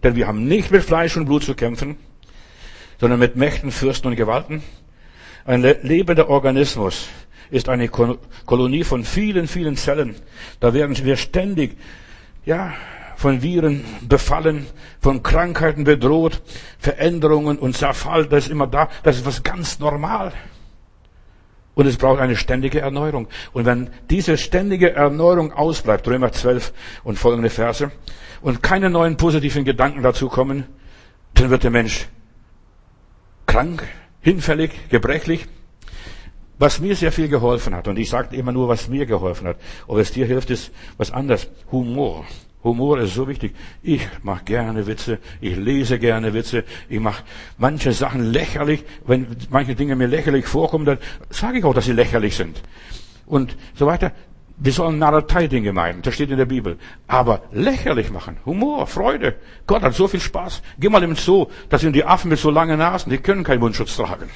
[0.05, 1.97] denn wir haben nicht mit Fleisch und Blut zu kämpfen,
[3.01, 4.63] sondern mit Mächten, Fürsten und Gewalten.
[5.45, 7.09] Ein lebender Organismus
[7.51, 10.15] ist eine Kolonie von vielen, vielen Zellen.
[10.61, 11.77] Da werden wir ständig,
[12.45, 12.73] ja,
[13.17, 14.67] von Viren befallen,
[15.01, 16.41] von Krankheiten bedroht,
[16.79, 20.33] Veränderungen und Zerfall, das ist immer da, das ist was ganz normal.
[21.75, 23.29] Und es braucht eine ständige Erneuerung.
[23.53, 26.73] Und wenn diese ständige Erneuerung ausbleibt, Römer 12
[27.05, 27.91] und folgende Verse,
[28.43, 30.65] und keine neuen positiven Gedanken dazu kommen,
[31.35, 32.09] dann wird der Mensch
[33.47, 33.87] krank,
[34.21, 35.47] hinfällig, gebrechlich.
[36.59, 39.57] Was mir sehr viel geholfen hat, und ich sage immer nur, was mir geholfen hat,
[39.87, 41.49] ob es dir hilft, ist was anderes.
[41.73, 42.27] Humor.
[42.63, 43.55] Humor ist so wichtig.
[43.83, 47.23] Ich mache gerne Witze, ich lese gerne Witze, ich mache
[47.57, 48.85] manche Sachen lächerlich.
[49.07, 50.99] Wenn manche Dinge mir lächerlich vorkommen, dann
[51.31, 52.61] sage ich auch, dass sie lächerlich sind.
[53.27, 54.13] Und so weiter.
[54.63, 56.77] Wir sollen Narretei-Dinge meinen, das steht in der Bibel.
[57.07, 59.37] Aber lächerlich machen, Humor, Freude.
[59.67, 60.61] Gott hat so viel Spaß.
[60.79, 63.61] Geh mal im Zoo, das sind die Affen mit so langen Nasen, die können keinen
[63.61, 64.29] Mundschutz tragen.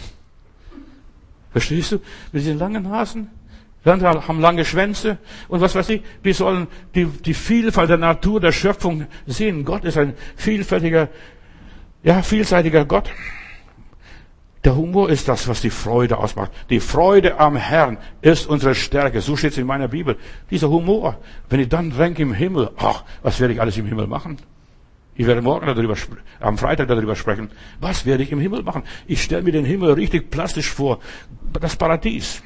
[1.53, 1.97] Verstehst du?
[2.33, 3.29] Mit diesen langen Nasen.
[3.93, 5.19] Andere haben lange Schwänze
[5.49, 6.03] und was weiß ich.
[6.23, 9.65] Wir sollen die, die Vielfalt der Natur, der Schöpfung sehen.
[9.65, 11.09] Gott ist ein vielfältiger,
[12.03, 13.11] ja, vielseitiger Gott.
[14.65, 16.51] Der Humor ist das, was die Freude ausmacht.
[16.71, 19.21] Die Freude am Herrn ist unsere Stärke.
[19.21, 20.17] So steht es in meiner Bibel.
[20.51, 21.19] Dieser Humor.
[21.51, 24.39] Wenn ich dann denke im Himmel, ach, was werde ich alles im Himmel machen?
[25.17, 25.95] Ich werde morgen darüber,
[26.41, 27.51] am Freitag darüber sprechen.
[27.81, 28.83] Was werde ich im Himmel machen?
[29.07, 30.99] Ich stelle mir den Himmel richtig plastisch vor.
[31.61, 32.43] Das Paradies.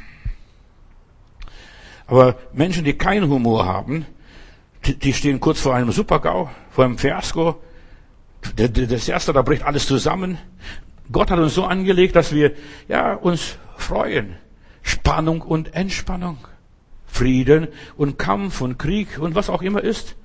[2.08, 4.06] Aber Menschen, die keinen Humor haben,
[4.84, 7.60] die, stehen kurz vor einem Supergau, vor einem Fiasko.
[8.56, 10.38] Das erste, da bricht alles zusammen.
[11.12, 12.54] Gott hat uns so angelegt, dass wir,
[12.88, 14.36] ja, uns freuen.
[14.82, 16.38] Spannung und Entspannung.
[17.06, 20.16] Frieden und Kampf und Krieg und was auch immer ist.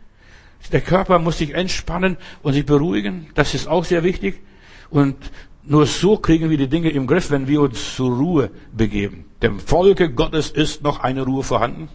[0.71, 3.29] Der Körper muss sich entspannen und sich beruhigen.
[3.35, 4.41] Das ist auch sehr wichtig.
[4.89, 5.17] Und
[5.65, 9.25] nur so kriegen wir die Dinge im Griff, wenn wir uns zur Ruhe begeben.
[9.41, 11.89] Dem Volke Gottes ist noch eine Ruhe vorhanden.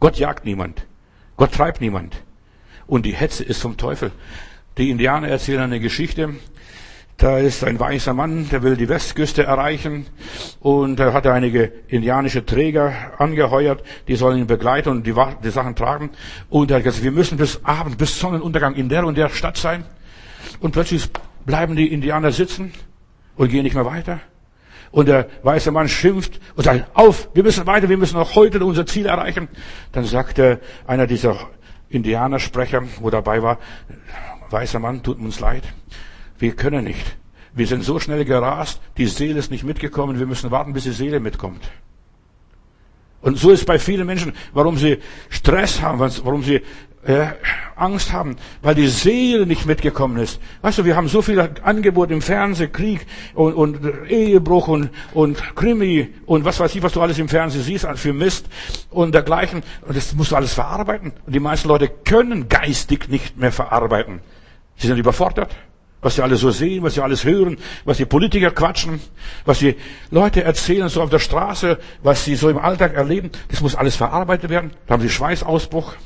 [0.00, 0.86] Gott jagt niemand.
[1.36, 2.22] Gott treibt niemand.
[2.86, 4.10] Und die Hetze ist vom Teufel.
[4.78, 6.34] Die Indianer erzählen eine Geschichte.
[7.18, 10.06] Da ist ein weißer Mann, der will die Westküste erreichen
[10.60, 15.76] und da hat er einige indianische Träger angeheuert, die sollen ihn begleiten und die, Sachen
[15.76, 16.12] tragen.
[16.48, 19.58] Und er hat gesagt, wir müssen bis Abend, bis Sonnenuntergang in der und der Stadt
[19.58, 19.84] sein.
[20.60, 21.10] Und plötzlich
[21.50, 22.72] bleiben die Indianer sitzen
[23.34, 24.20] und gehen nicht mehr weiter.
[24.92, 28.64] Und der weiße Mann schimpft und sagt, auf, wir müssen weiter, wir müssen noch heute
[28.64, 29.48] unser Ziel erreichen.
[29.90, 31.48] Dann sagte einer dieser
[31.88, 33.58] Indianersprecher, wo dabei war,
[34.50, 35.64] weißer Mann, tut uns leid,
[36.38, 37.16] wir können nicht.
[37.52, 40.92] Wir sind so schnell gerast, die Seele ist nicht mitgekommen, wir müssen warten, bis die
[40.92, 41.68] Seele mitkommt.
[43.22, 46.62] Und so ist bei vielen Menschen, warum sie Stress haben, warum sie
[47.02, 47.26] äh,
[47.76, 50.40] Angst haben, weil die Seele nicht mitgekommen ist.
[50.62, 55.56] Weißt du, wir haben so viele Angebote im Fernsehen, Krieg und, und Ehebruch und, und
[55.56, 58.46] Krimi und was weiß ich, was du alles im Fernsehen siehst, für Mist
[58.90, 59.62] und dergleichen.
[59.86, 61.12] Und das musst du alles verarbeiten.
[61.24, 64.20] Und die meisten Leute können geistig nicht mehr verarbeiten.
[64.76, 65.54] Sie sind überfordert.
[66.02, 69.00] Was sie alles so sehen, was sie alles hören, was die Politiker quatschen,
[69.44, 69.76] was die
[70.10, 73.96] Leute erzählen so auf der Straße, was sie so im Alltag erleben, das muss alles
[73.96, 74.70] verarbeitet werden.
[74.86, 75.96] Da haben sie Schweißausbruch.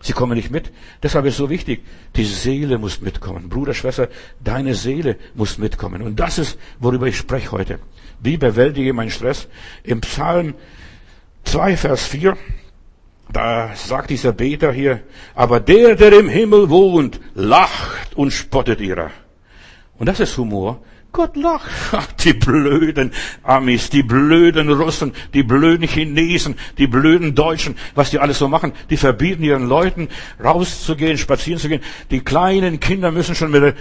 [0.00, 0.72] Sie kommen nicht mit.
[1.02, 1.82] Deshalb ist es so wichtig,
[2.14, 3.48] die Seele muss mitkommen.
[3.48, 4.08] Bruder, Schwester,
[4.42, 6.02] deine Seele muss mitkommen.
[6.02, 7.78] Und das ist, worüber ich spreche heute.
[8.20, 9.48] Wie bewältige ich meinen Stress?
[9.82, 10.54] Im Psalm
[11.44, 12.36] 2, Vers 4,
[13.32, 15.00] da sagt dieser Beter hier,
[15.34, 19.10] aber der, der im Himmel wohnt, lacht und spottet ihrer.
[19.98, 20.82] Und das ist Humor.
[21.16, 21.70] Gott lacht.
[21.92, 23.10] Ach, die blöden
[23.42, 28.72] Amis, die blöden Russen, die blöden Chinesen, die blöden Deutschen, was die alles so machen.
[28.90, 30.08] Die verbieten ihren Leuten
[30.44, 31.80] rauszugehen, spazieren zu gehen.
[32.10, 33.74] Die kleinen Kinder müssen schon mit der,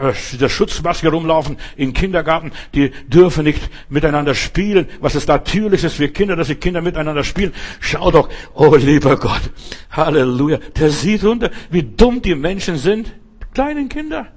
[0.00, 2.52] äh, Schutzmaske rumlaufen im Kindergarten.
[2.74, 7.24] Die dürfen nicht miteinander spielen, was es natürlich ist für Kinder, dass die Kinder miteinander
[7.24, 7.52] spielen.
[7.80, 9.50] Schau doch, oh lieber Gott,
[9.90, 10.58] Halleluja.
[10.78, 13.12] Der sieht runter, wie dumm die Menschen sind.
[13.52, 14.28] kleinen Kinder.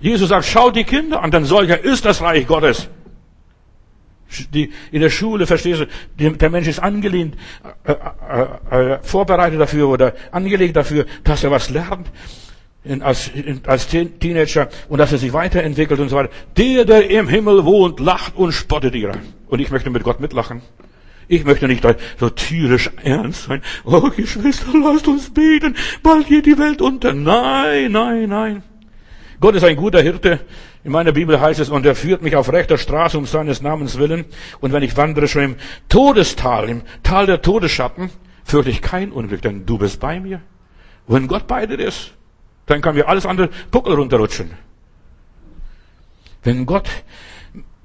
[0.00, 2.88] Jesus sagt, schaut die Kinder an, denn solcher ist das Reich Gottes.
[4.54, 7.36] Die, in der Schule, verstehst du, der Mensch ist angelehnt,
[7.84, 12.06] äh, äh, äh, vorbereitet dafür oder angelegt dafür, dass er was lernt
[12.84, 16.30] in, als, in, als Teenager und dass er sich weiterentwickelt und so weiter.
[16.56, 19.18] Der, der im Himmel wohnt, lacht und spottet ihrer.
[19.48, 20.62] Und ich möchte mit Gott mitlachen.
[21.26, 21.84] Ich möchte nicht
[22.18, 23.62] so tierisch ernst sein.
[23.84, 27.12] Oh, Geschwister, lasst uns beten, bald geht die Welt unter.
[27.12, 28.62] Nein, nein, nein.
[29.40, 30.40] Gott ist ein guter Hirte.
[30.84, 33.98] In meiner Bibel heißt es, und er führt mich auf rechter Straße um seines Namens
[33.98, 34.26] willen.
[34.60, 35.56] Und wenn ich wandere schon im
[35.88, 38.10] Todestal, im Tal der Todesschatten,
[38.44, 40.42] fürchte ich kein Unglück, denn du bist bei mir.
[41.06, 42.12] Wenn Gott bei dir ist,
[42.66, 44.50] dann kann mir alles andere Puckel runterrutschen.
[46.42, 46.88] Wenn Gott,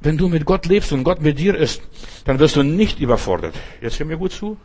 [0.01, 1.81] wenn du mit Gott lebst und Gott mit dir ist,
[2.25, 3.55] dann wirst du nicht überfordert.
[3.81, 4.57] Jetzt hör mir gut zu.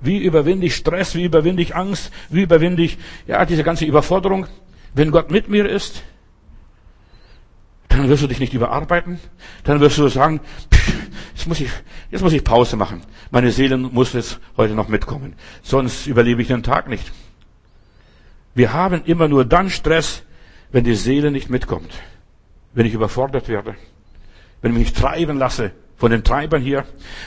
[0.00, 1.16] Wie überwinde ich Stress?
[1.16, 2.12] Wie überwinde ich Angst?
[2.28, 4.46] Wie überwinde ich, ja, diese ganze Überforderung?
[4.94, 6.02] Wenn Gott mit mir ist,
[7.88, 9.18] dann wirst du dich nicht überarbeiten.
[9.64, 10.40] Dann wirst du sagen,
[11.34, 11.70] jetzt muss ich,
[12.10, 13.02] jetzt muss ich Pause machen.
[13.30, 15.34] Meine Seele muss jetzt heute noch mitkommen.
[15.62, 17.12] Sonst überlebe ich den Tag nicht.
[18.54, 20.22] Wir haben immer nur dann Stress,
[20.72, 21.92] wenn die Seele nicht mitkommt.
[22.74, 23.74] Wenn ich überfordert werde.
[24.60, 26.84] Wenn ich mich treiben lasse von den Treibern hier.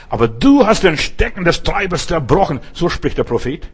[0.10, 2.60] Aber du hast den Stecken des Treibers zerbrochen.
[2.74, 3.70] So spricht der Prophet.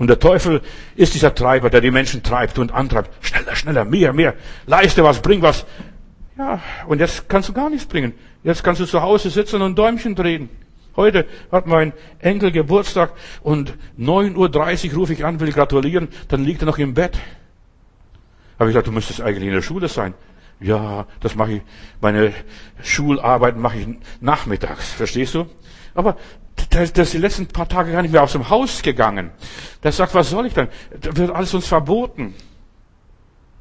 [0.00, 0.62] Und der Teufel
[0.96, 3.10] ist dieser Treiber, der die Menschen treibt und antreibt.
[3.22, 4.32] Schneller, schneller, mehr, mehr.
[4.66, 5.66] Leiste was, bring was.
[6.38, 8.14] Ja, und jetzt kannst du gar nichts bringen.
[8.42, 10.48] Jetzt kannst du zu Hause sitzen und Däumchen drehen.
[10.96, 16.62] Heute hat mein Enkel Geburtstag und 9.30 Uhr rufe ich an, will gratulieren, dann liegt
[16.62, 17.18] er noch im Bett.
[18.58, 20.14] Habe ich gesagt, du müsstest eigentlich in der Schule sein.
[20.60, 21.62] Ja, das mache ich,
[22.00, 22.32] meine
[22.82, 23.86] Schularbeit mache ich
[24.22, 25.46] nachmittags, verstehst du?
[25.94, 26.16] Aber
[26.72, 29.30] der, der ist die letzten paar Tage gar nicht mehr aus dem Haus gegangen.
[29.82, 30.68] Der sagt, was soll ich denn?
[31.00, 32.34] Da wird alles uns verboten.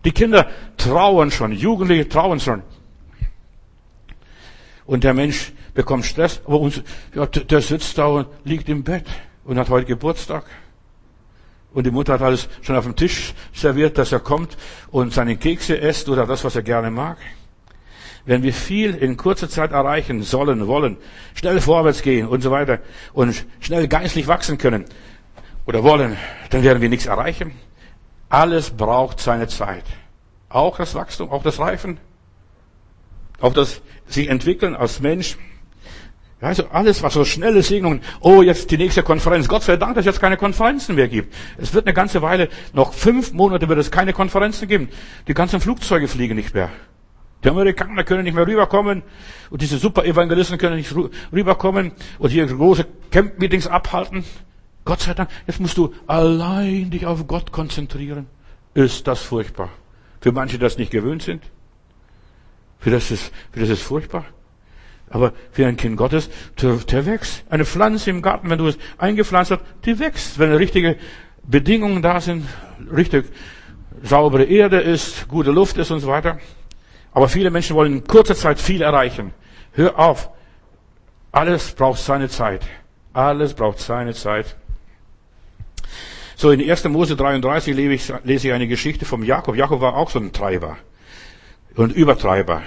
[0.05, 2.63] Die Kinder trauen schon, Jugendliche trauen schon.
[4.85, 6.81] Und der Mensch bekommt Stress, aber uns,
[7.13, 9.05] ja, der sitzt da und liegt im Bett
[9.43, 10.45] und hat heute Geburtstag.
[11.73, 14.57] Und die Mutter hat alles schon auf dem Tisch serviert, dass er kommt
[14.89, 17.17] und seine Kekse isst oder das, was er gerne mag.
[18.29, 20.97] Wenn wir viel in kurzer Zeit erreichen sollen, wollen,
[21.33, 22.77] schnell vorwärts gehen und so weiter
[23.11, 24.85] und schnell geistlich wachsen können
[25.65, 26.15] oder wollen,
[26.51, 27.53] dann werden wir nichts erreichen.
[28.29, 29.83] Alles braucht seine Zeit.
[30.47, 31.97] Auch das Wachstum, auch das Reifen,
[33.39, 35.35] auch das sich entwickeln als Mensch.
[36.39, 39.47] Also alles, was so schnelle Segnungen, oh, jetzt die nächste Konferenz.
[39.47, 41.33] Gott sei Dank, dass es jetzt keine Konferenzen mehr gibt.
[41.57, 44.89] Es wird eine ganze Weile, noch fünf Monate wird es keine Konferenzen geben.
[45.27, 46.69] Die ganzen Flugzeuge fliegen nicht mehr.
[47.43, 49.03] Die Amerikaner können nicht mehr rüberkommen
[49.49, 50.93] und diese Super-Evangelisten können nicht
[51.31, 54.25] rüberkommen und hier große Camp-Meetings abhalten.
[54.83, 58.27] Gott sei Dank, jetzt musst du allein dich auf Gott konzentrieren.
[58.73, 59.69] Ist das furchtbar?
[60.19, 61.43] Für manche, die das nicht gewöhnt sind.
[62.79, 64.25] Für das ist, für das ist furchtbar.
[65.09, 66.29] Aber für ein Kind Gottes,
[66.61, 67.43] der, der wächst.
[67.49, 70.39] Eine Pflanze im Garten, wenn du es eingepflanzt hast, die wächst.
[70.39, 70.97] Wenn richtige
[71.43, 72.45] Bedingungen da sind,
[72.95, 73.25] richtig
[74.03, 76.39] saubere Erde ist, gute Luft ist und so weiter.
[77.13, 79.33] Aber viele Menschen wollen in kurzer Zeit viel erreichen.
[79.73, 80.29] Hör auf.
[81.31, 82.61] Alles braucht seine Zeit.
[83.13, 84.55] Alles braucht seine Zeit.
[86.35, 86.85] So, in 1.
[86.85, 89.55] Mose 33 lese ich, eine Geschichte vom Jakob.
[89.55, 90.77] Jakob war auch so ein Treiber
[91.75, 92.61] und Übertreiber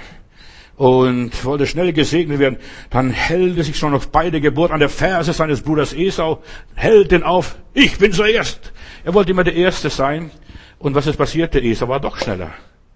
[0.77, 2.59] und wollte schnell gesegnet werden.
[2.91, 6.43] Dann hält er sich schon auf beide Geburt an der Ferse seines Bruders Esau,
[6.75, 8.73] hält den auf, ich bin zuerst.
[9.05, 10.31] Er wollte immer der Erste sein.
[10.79, 11.55] Und was ist passiert?
[11.55, 12.51] Der Esau war doch schneller.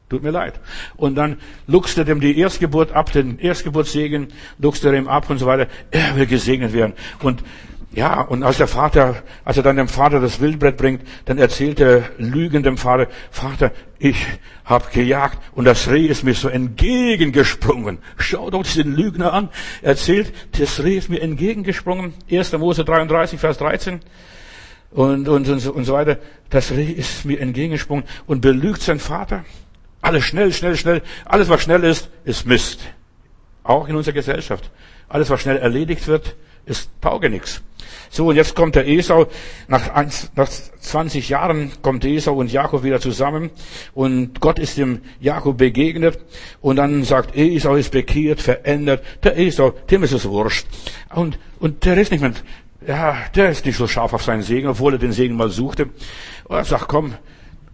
[0.09, 0.61] Tut mir leid.
[0.97, 4.29] Und dann luchst er dem die Erstgeburt ab, den Erstgeburtssegen,
[4.59, 5.67] luchst er ihm ab und so weiter.
[5.91, 6.93] Er will gesegnet werden.
[7.23, 7.43] Und
[7.97, 11.79] ja, und als der Vater, als er dann dem Vater das Wildbrett bringt, dann erzählt
[11.79, 14.23] der lügendem Vater, Vater, ich
[14.67, 17.99] hab gejagt und das Reh ist mir so entgegengesprungen.
[18.19, 19.49] Schau doch diesen Lügner an.
[19.81, 22.13] Er erzählt, das Reh ist mir entgegengesprungen.
[22.31, 22.53] 1.
[22.53, 24.01] Mose 33, Vers 13.
[24.91, 26.19] Und, und, und, so, und so weiter.
[26.51, 29.45] Das Reh ist mir entgegengesprungen und belügt sein Vater.
[30.07, 31.03] Alles schnell, schnell, schnell.
[31.25, 32.79] Alles, was schnell ist, ist Mist.
[33.65, 34.71] Auch in unserer Gesellschaft.
[35.09, 37.61] Alles, was schnell erledigt wird, ist Taugenichts.
[38.09, 39.27] So, und jetzt kommt der Esau,
[39.67, 39.91] nach,
[40.37, 43.51] nach 20 Jahren kommt Esau und Jakob wieder zusammen
[43.95, 46.21] und Gott ist dem Jakob begegnet
[46.61, 50.69] und dann sagt, Esau ist bekehrt, verändert, der Esau, dem ist es wurscht.
[51.13, 52.33] Und, und der ist nicht mehr,
[52.87, 55.89] ja, der ist nicht so scharf auf seinen Segen, obwohl er den Segen mal suchte.
[56.45, 57.15] Und er sagt, komm,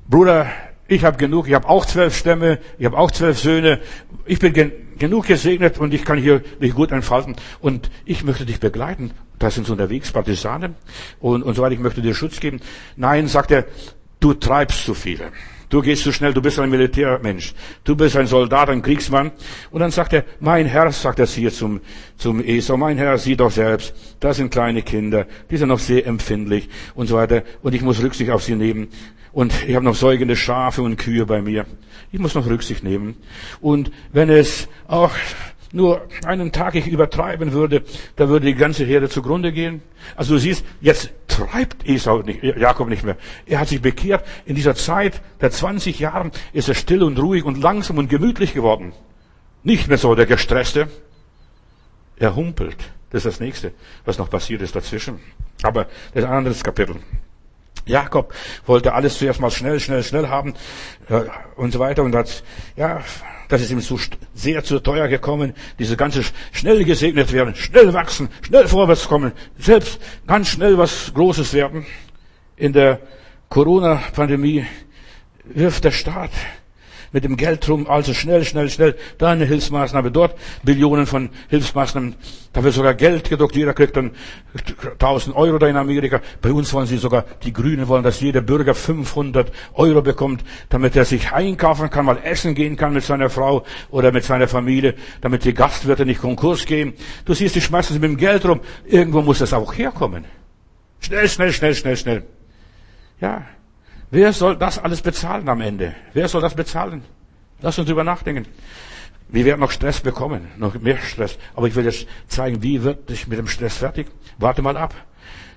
[0.09, 0.47] Bruder,
[0.93, 3.81] ich habe genug, ich habe auch zwölf Stämme, ich habe auch zwölf Söhne,
[4.27, 8.47] ich bin gen genug gesegnet und ich kann hier mich gut entfalten und ich möchte
[8.47, 9.11] dich begleiten.
[9.39, 10.77] Da sind sie unterwegs, Partisanen
[11.19, 12.61] und, und so weiter, ich möchte dir Schutz geben.
[12.95, 13.65] Nein, sagt er,
[14.21, 15.21] du treibst zu viel.
[15.71, 17.55] Du gehst zu schnell, du bist ein Militärmensch.
[17.83, 19.33] Du bist ein Soldat, ein Kriegsmann.
[19.71, 21.81] Und dann sagt er, mein Herr, sagt er hier zum,
[22.19, 26.07] zum Esau, mein Herr, sieh doch selbst, da sind kleine Kinder, die sind noch sehr
[26.07, 27.43] empfindlich und so weiter.
[27.63, 28.89] Und ich muss Rücksicht auf sie nehmen.
[29.33, 31.67] Und ich habe noch säugende Schafe und Kühe bei mir.
[32.11, 33.17] Ich muss noch Rücksicht nehmen.
[33.61, 35.13] Und wenn es auch
[35.73, 37.83] nur einen Tag ich übertreiben würde,
[38.17, 39.81] da würde die ganze Herde zugrunde gehen.
[40.17, 43.17] Also du siehst, jetzt treibt Esau nicht, Jakob nicht mehr.
[43.47, 44.27] Er hat sich bekehrt.
[44.45, 48.53] In dieser Zeit der 20 Jahren ist er still und ruhig und langsam und gemütlich
[48.53, 48.93] geworden.
[49.63, 50.89] Nicht mehr so der Gestresste.
[52.17, 52.77] Er humpelt.
[53.11, 53.73] Das ist das nächste,
[54.05, 55.21] was noch passiert ist dazwischen.
[55.63, 56.97] Aber das ist ein anderes Kapitel.
[57.87, 58.35] Jakob
[58.67, 60.55] wollte alles zuerst mal schnell, schnell, schnell haben
[61.09, 61.23] äh,
[61.57, 62.43] und so weiter und hat,
[62.77, 63.03] ja,
[63.49, 63.99] das ist ihm zu,
[64.35, 65.55] sehr zu teuer gekommen.
[65.79, 66.23] Diese ganze
[66.53, 71.85] schnell gesegnet werden, schnell wachsen, schnell vorwärts kommen, selbst ganz schnell was Großes werden.
[72.57, 73.01] In der
[73.49, 74.65] Corona-Pandemie
[75.45, 76.31] wirft der Staat
[77.13, 82.15] mit dem Geld rum, also schnell, schnell, schnell, da eine Hilfsmaßnahme, dort Billionen von Hilfsmaßnahmen,
[82.53, 84.13] da wird sogar Geld gedruckt, jeder kriegt dann
[84.93, 86.21] 1000 Euro da in Amerika.
[86.41, 90.97] Bei uns wollen sie sogar, die Grünen wollen, dass jeder Bürger 500 Euro bekommt, damit
[90.97, 94.95] er sich einkaufen kann, mal essen gehen kann mit seiner Frau oder mit seiner Familie,
[95.21, 96.95] damit die Gastwirte nicht Konkurs gehen.
[97.25, 98.61] Du siehst, die schmeißen sie mit dem Geld rum.
[98.85, 100.25] Irgendwo muss das auch herkommen.
[101.01, 102.23] Schnell, schnell, schnell, schnell, schnell.
[103.21, 103.45] Ja,
[104.13, 105.95] Wer soll das alles bezahlen am Ende?
[106.13, 107.03] Wer soll das bezahlen?
[107.63, 108.45] Lass uns drüber nachdenken.
[109.31, 111.39] Wir werden noch Stress bekommen, noch mehr Stress.
[111.55, 114.09] Aber ich will jetzt zeigen, wie wird sich mit dem Stress fertig?
[114.37, 114.95] Warte mal ab.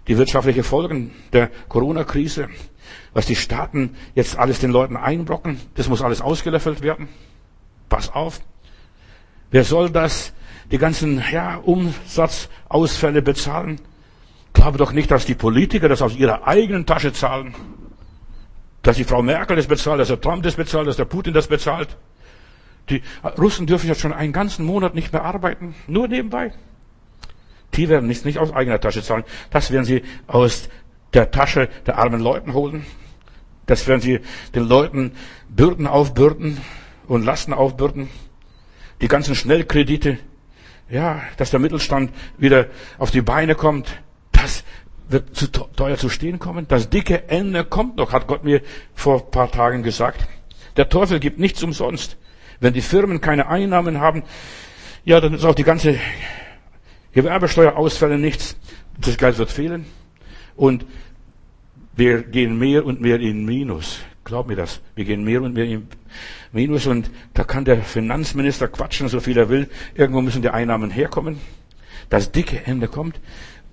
[0.07, 2.47] Die wirtschaftlichen Folgen der Corona-Krise,
[3.13, 7.09] was die Staaten jetzt alles den Leuten einbrocken, das muss alles ausgelöffelt werden.
[7.89, 8.39] Pass auf.
[9.51, 10.31] Wer soll das,
[10.71, 13.81] die ganzen ja, Umsatzausfälle bezahlen?
[14.53, 17.53] Glaube doch nicht, dass die Politiker das aus ihrer eigenen Tasche zahlen
[18.85, 21.47] dass die Frau Merkel das bezahlt, dass der Trump das bezahlt, dass der Putin das
[21.47, 21.97] bezahlt.
[22.89, 23.01] Die
[23.35, 26.53] Russen dürfen jetzt schon einen ganzen Monat nicht mehr arbeiten, nur nebenbei.
[27.73, 29.23] Die werden nicht, nicht aus eigener Tasche zahlen.
[29.49, 30.69] Das werden sie aus
[31.15, 32.85] der Tasche der armen Leuten holen.
[33.65, 34.19] Das werden sie
[34.53, 35.13] den Leuten
[35.49, 36.61] Bürden aufbürden
[37.07, 38.07] und Lasten aufbürden.
[39.01, 40.19] Die ganzen Schnellkredite.
[40.91, 42.67] Ja, dass der Mittelstand wieder
[42.99, 43.99] auf die Beine kommt.
[44.31, 44.63] Das
[45.07, 46.67] wird zu teuer zu stehen kommen.
[46.67, 48.61] Das dicke Ende kommt noch, hat Gott mir
[48.93, 50.27] vor ein paar Tagen gesagt.
[50.77, 52.17] Der Teufel gibt nichts umsonst.
[52.59, 54.23] Wenn die Firmen keine Einnahmen haben,
[55.03, 55.99] ja, dann ist auch die ganze
[57.13, 58.57] Gewerbesteuerausfälle nichts.
[58.99, 59.85] Das Geld wird fehlen.
[60.55, 60.85] Und
[61.95, 63.99] wir gehen mehr und mehr in Minus.
[64.23, 64.81] Glaub mir das.
[64.95, 65.87] Wir gehen mehr und mehr in
[66.51, 69.69] Minus und da kann der Finanzminister quatschen, so viel er will.
[69.93, 71.39] Irgendwo müssen die Einnahmen herkommen.
[72.09, 73.19] Das dicke Ende kommt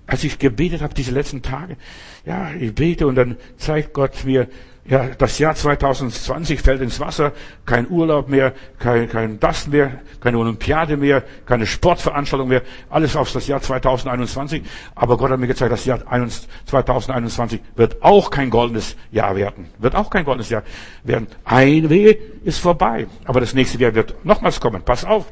[0.07, 1.77] als ich gebetet habe diese letzten Tage,
[2.25, 4.47] ja, ich bete und dann zeigt Gott mir,
[4.85, 7.31] ja, das Jahr 2020 fällt ins Wasser,
[7.65, 13.31] kein Urlaub mehr, kein, kein das mehr, keine Olympiade mehr, keine Sportveranstaltung mehr, alles auf
[13.31, 14.61] das Jahr 2021.
[14.93, 15.99] Aber Gott hat mir gezeigt, das Jahr
[16.65, 19.67] 2021 wird auch kein goldenes Jahr werden.
[19.77, 20.63] Wird auch kein goldenes Jahr
[21.03, 21.27] werden.
[21.45, 23.07] Ein Wehe ist vorbei.
[23.23, 24.83] Aber das nächste Jahr wird nochmals kommen.
[24.83, 25.31] Pass auf.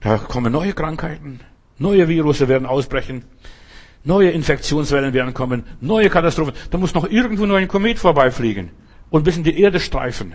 [0.00, 1.40] Da kommen neue Krankheiten,
[1.78, 3.24] Neue Virusse werden ausbrechen.
[4.04, 5.64] Neue Infektionswellen werden kommen.
[5.80, 6.54] Neue Katastrophen.
[6.70, 8.70] Da muss noch irgendwo nur ein Komet vorbeifliegen
[9.10, 10.34] und bis in die Erde streifen.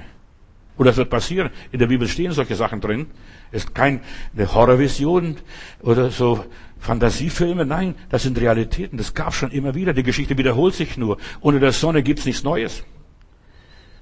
[0.78, 1.50] Und das wird passieren.
[1.72, 3.08] In der Bibel stehen solche Sachen drin.
[3.52, 4.02] Ist keine
[4.38, 5.38] Horrorvision
[5.82, 6.46] oder so
[6.80, 7.66] Fantasiefilme.
[7.66, 8.98] Nein, das sind Realitäten.
[8.98, 9.94] Das gab schon immer wieder.
[9.94, 11.18] Die Geschichte wiederholt sich nur.
[11.42, 12.84] Unter der Sonne gibt's nichts Neues.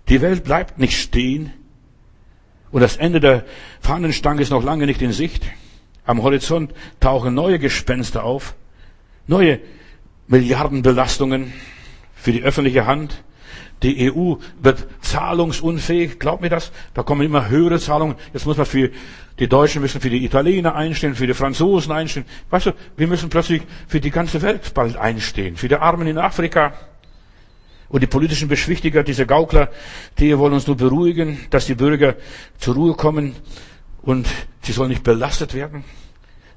[0.09, 1.53] Die Welt bleibt nicht stehen.
[2.71, 3.45] Und das Ende der
[3.79, 5.43] Fahnenstange ist noch lange nicht in Sicht.
[6.05, 8.55] Am Horizont tauchen neue Gespenster auf,
[9.27, 9.59] neue
[10.27, 11.53] Milliardenbelastungen
[12.15, 13.23] für die öffentliche Hand.
[13.83, 16.71] Die EU wird zahlungsunfähig, glaubt mir das?
[16.93, 18.15] Da kommen immer höhere Zahlungen.
[18.33, 18.89] Jetzt muss man für
[19.39, 22.25] die Deutschen müssen für die Italiener einstehen, für die Franzosen einstehen.
[22.49, 26.17] Weißt du, wir müssen plötzlich für die ganze Welt bald einstehen, für die Armen in
[26.17, 26.73] Afrika.
[27.89, 29.69] Und die politischen Beschwichtiger, diese Gaukler,
[30.17, 32.15] die wollen uns nur beruhigen, dass die Bürger
[32.57, 33.35] zur Ruhe kommen
[34.05, 34.27] und
[34.61, 35.83] sie sollen nicht belastet werden.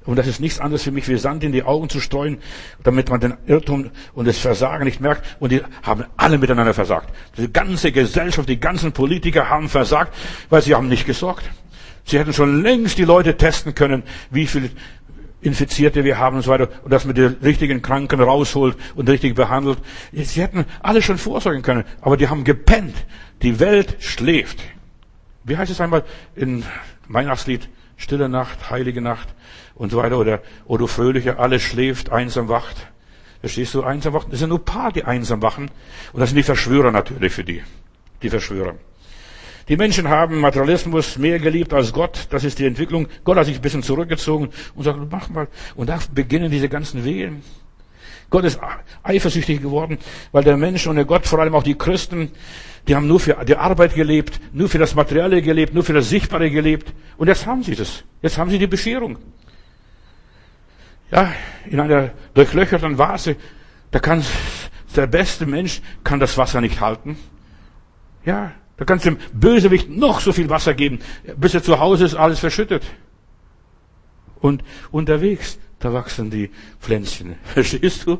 [0.05, 2.39] Und das ist nichts anderes für mich, wie Sand in die Augen zu streuen,
[2.83, 5.23] damit man den Irrtum und das Versagen nicht merkt.
[5.39, 7.13] Und die haben alle miteinander versagt.
[7.37, 10.15] Die ganze Gesellschaft, die ganzen Politiker haben versagt,
[10.49, 11.49] weil sie haben nicht gesorgt.
[12.05, 14.71] Sie hätten schon längst die Leute testen können, wie viele
[15.41, 19.35] Infizierte wir haben und so weiter, und dass man die richtigen Kranken rausholt und richtig
[19.35, 19.77] behandelt.
[20.11, 22.95] Sie hätten alle schon vorsorgen können, aber die haben gepennt.
[23.41, 24.59] Die Welt schläft.
[25.43, 26.03] Wie heißt es einmal
[26.35, 26.63] in
[27.09, 29.27] Weihnachtslied, stille Nacht, heilige Nacht
[29.75, 32.87] und so weiter, oder, O du Fröhliche, alles schläft, einsam wacht.
[33.41, 34.31] Verstehst du, einsam wacht?
[34.31, 35.71] Das sind nur paar, die einsam wachen.
[36.13, 37.63] Und das sind die Verschwörer natürlich für die.
[38.21, 38.75] Die Verschwörer.
[39.69, 42.27] Die Menschen haben Materialismus mehr geliebt als Gott.
[42.31, 43.07] Das ist die Entwicklung.
[43.23, 45.47] Gott hat sich ein bisschen zurückgezogen und sagt, mach mal.
[45.75, 47.43] Und da beginnen diese ganzen Wehen.
[48.29, 48.59] Gott ist
[49.03, 49.97] eifersüchtig geworden,
[50.31, 52.31] weil der Mensch und der Gott, vor allem auch die Christen,
[52.87, 56.09] die haben nur für die Arbeit gelebt, nur für das Materielle gelebt, nur für das
[56.09, 56.93] Sichtbare gelebt.
[57.17, 58.03] Und jetzt haben sie das.
[58.21, 59.17] Jetzt haben sie die Bescherung.
[61.11, 61.31] Ja,
[61.65, 63.35] in einer durchlöcherten Vase,
[63.91, 64.23] da kann
[64.95, 67.17] der beste Mensch kann das Wasser nicht halten.
[68.25, 70.99] Ja, da kannst du dem Bösewicht noch so viel Wasser geben,
[71.35, 72.83] bis er zu Hause ist, alles verschüttet.
[74.39, 76.49] Und unterwegs, da wachsen die
[76.79, 77.35] Pflänzchen.
[77.43, 78.19] Verstehst du?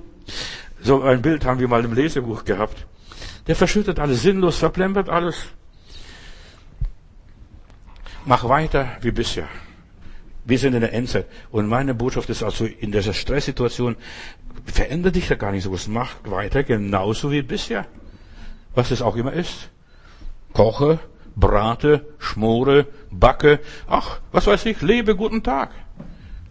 [0.82, 2.86] So ein Bild haben wir mal im Lesebuch gehabt.
[3.49, 5.47] Der verschüttet alles sinnlos, verplempert alles.
[8.23, 9.47] Mach weiter wie bisher.
[10.45, 11.25] Wir sind in der Endzeit.
[11.49, 13.95] Und meine Botschaft ist also, in dieser Stresssituation,
[14.65, 15.75] verändere dich da gar nicht so.
[15.87, 17.87] Mach weiter genauso wie bisher.
[18.75, 19.71] Was es auch immer ist.
[20.53, 20.99] Koche,
[21.35, 23.61] brate, schmore, backe.
[23.87, 25.71] Ach, was weiß ich, lebe guten Tag.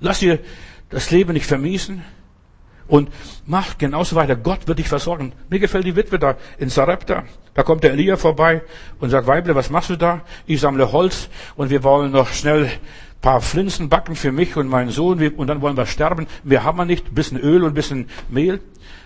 [0.01, 0.41] Lass dir
[0.91, 2.03] das Leben nicht vermiesen.
[2.89, 3.11] Und
[3.47, 4.35] mach genauso weiter.
[4.35, 5.33] Gott wird dich versorgen.
[5.51, 7.25] Mir gefällt die Witwe da in Sarepta.
[7.55, 8.63] Da kommt der Elia vorbei
[8.99, 10.23] und sagt, Weible, was machst du da?
[10.47, 12.71] Ich sammle Holz und wir wollen noch schnell
[13.21, 16.27] paar Flinsen backen für mich und meinen Sohn und dann wollen wir sterben.
[16.45, 18.61] Wir haben nicht, ein bisschen Öl und bisschen Mehl.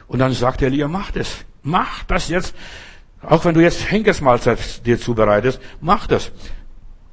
[0.06, 1.44] Und dann sagt der Elia, mach das.
[1.62, 2.54] Mach das jetzt.
[3.22, 6.30] Auch wenn du jetzt Henkersmahlzeit dir zubereitest, mach das.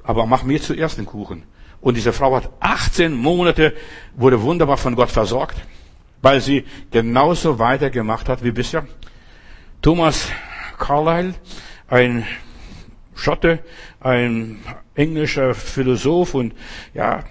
[0.04, 1.44] Aber mach mir zuerst den Kuchen.
[1.80, 3.74] Und diese Frau hat 18 Monate,
[4.14, 5.56] wurde wunderbar von Gott versorgt
[6.22, 8.86] weil sie genauso weitergemacht hat wie bisher.
[9.82, 10.28] Thomas
[10.78, 11.34] Carlyle,
[11.88, 12.26] ein
[13.14, 13.60] Schotte,
[14.00, 14.60] ein
[14.94, 16.54] englischer Philosoph und
[16.94, 17.24] ja,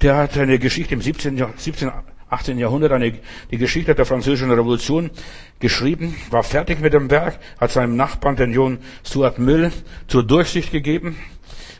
[0.00, 1.42] der hat eine Geschichte im 17.
[1.56, 1.90] 17
[2.34, 2.58] 18.
[2.58, 3.12] Jahrhundert eine,
[3.50, 5.10] die Geschichte der französischen Revolution
[5.60, 9.70] geschrieben, war fertig mit dem Werk, hat seinem Nachbarn, den John Stuart Mill,
[10.08, 11.16] zur Durchsicht gegeben.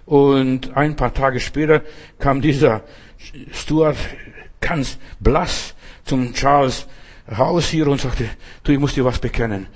[0.07, 1.83] Und ein paar Tage später
[2.19, 2.83] kam dieser
[3.53, 3.97] Stuart
[4.61, 5.74] ganz blass
[6.05, 6.87] zum Charles
[7.39, 8.29] raus hier und sagte,
[8.63, 9.67] du, ich muss dir was bekennen.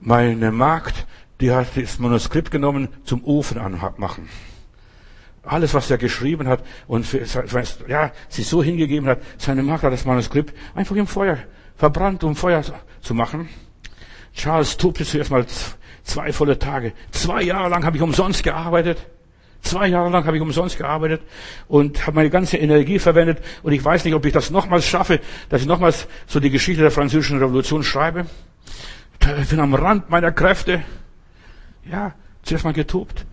[0.00, 1.06] Meine Magd,
[1.40, 4.28] die hat das Manuskript genommen zum Ofen anmachen.
[5.44, 7.24] Alles, was er geschrieben hat und für,
[7.88, 11.38] ja, sie so hingegeben hat, seine Magd hat das Manuskript einfach im Feuer
[11.76, 12.62] verbrannt, um Feuer
[13.00, 13.48] zu machen.
[14.34, 15.44] Charles tobte zuerst mal
[16.04, 16.92] zwei volle Tage.
[17.10, 19.04] Zwei Jahre lang habe ich umsonst gearbeitet.
[19.62, 21.22] Zwei Jahre lang habe ich umsonst gearbeitet
[21.68, 25.20] und habe meine ganze Energie verwendet und ich weiß nicht, ob ich das nochmals schaffe,
[25.48, 28.26] dass ich nochmals so die Geschichte der französischen Revolution schreibe.
[29.40, 30.82] Ich bin am Rand meiner Kräfte.
[31.88, 33.24] Ja, zuerst mal getobt.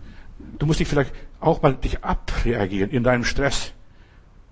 [0.58, 3.72] Du musst dich vielleicht auch mal dich abreagieren in deinem Stress.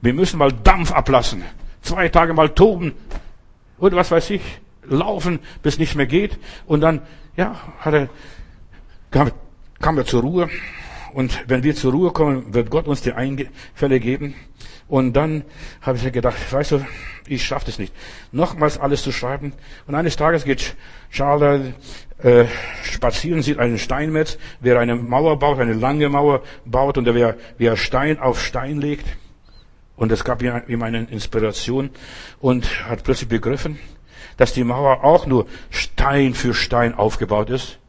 [0.00, 1.44] Wir müssen mal Dampf ablassen.
[1.82, 2.94] Zwei Tage mal toben.
[3.78, 4.42] Und was weiß ich,
[4.82, 6.38] laufen, bis nichts mehr geht.
[6.66, 7.02] Und dann,
[7.36, 8.08] ja, hat er,
[9.12, 9.30] kam,
[9.80, 10.48] kam er zur Ruhe
[11.18, 14.36] und wenn wir zur Ruhe kommen, wird Gott uns die Einfälle geben.
[14.86, 15.42] Und dann
[15.82, 16.86] habe ich mir gedacht, weißt du,
[17.26, 17.92] ich schaffe das nicht,
[18.30, 19.52] nochmals alles zu schreiben.
[19.88, 20.76] Und eines Tages geht
[21.10, 21.72] Charles
[22.22, 22.44] äh,
[22.84, 27.66] spazieren, sieht einen Steinmetz, wer eine Mauer baut, eine lange Mauer baut und der, wie
[27.66, 29.06] er Stein auf Stein legt.
[29.96, 31.90] Und es gab ihm eine Inspiration
[32.38, 33.80] und hat plötzlich begriffen,
[34.36, 37.80] dass die Mauer auch nur Stein für Stein aufgebaut ist.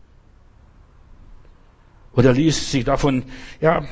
[2.19, 3.23] Und er ließ sich davon,
[3.61, 3.85] ja,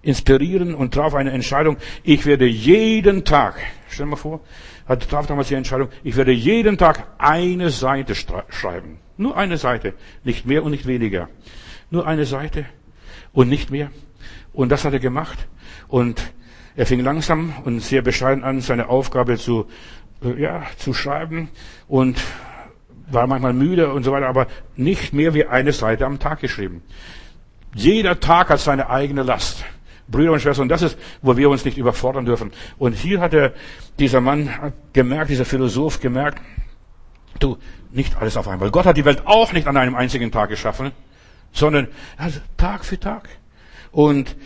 [0.00, 3.56] inspirieren und traf eine Entscheidung, ich werde jeden Tag,
[3.90, 4.40] stell mal vor,
[4.88, 9.00] er traf damals die Entscheidung, ich werde jeden Tag eine Seite schreiben.
[9.18, 9.92] Nur eine Seite.
[10.22, 11.28] Nicht mehr und nicht weniger.
[11.90, 12.64] Nur eine Seite
[13.34, 13.90] und nicht mehr.
[14.54, 15.46] Und das hat er gemacht.
[15.86, 16.32] Und
[16.76, 19.66] er fing langsam und sehr bescheiden an, seine Aufgabe zu,
[20.24, 21.50] äh, ja, zu schreiben
[21.86, 22.18] und
[23.08, 26.82] war manchmal müde und so weiter, aber nicht mehr wie eine Seite am Tag geschrieben.
[27.74, 29.64] Jeder Tag hat seine eigene Last.
[30.06, 32.52] Brüder und Schwestern, das ist, wo wir uns nicht überfordern dürfen.
[32.78, 33.54] Und hier hat er,
[33.98, 36.42] dieser Mann gemerkt, dieser Philosoph gemerkt,
[37.38, 37.56] du,
[37.90, 38.70] nicht alles auf einmal.
[38.70, 40.92] Gott hat die Welt auch nicht an einem einzigen Tag geschaffen,
[41.52, 43.28] sondern also Tag für Tag.
[43.92, 44.36] Und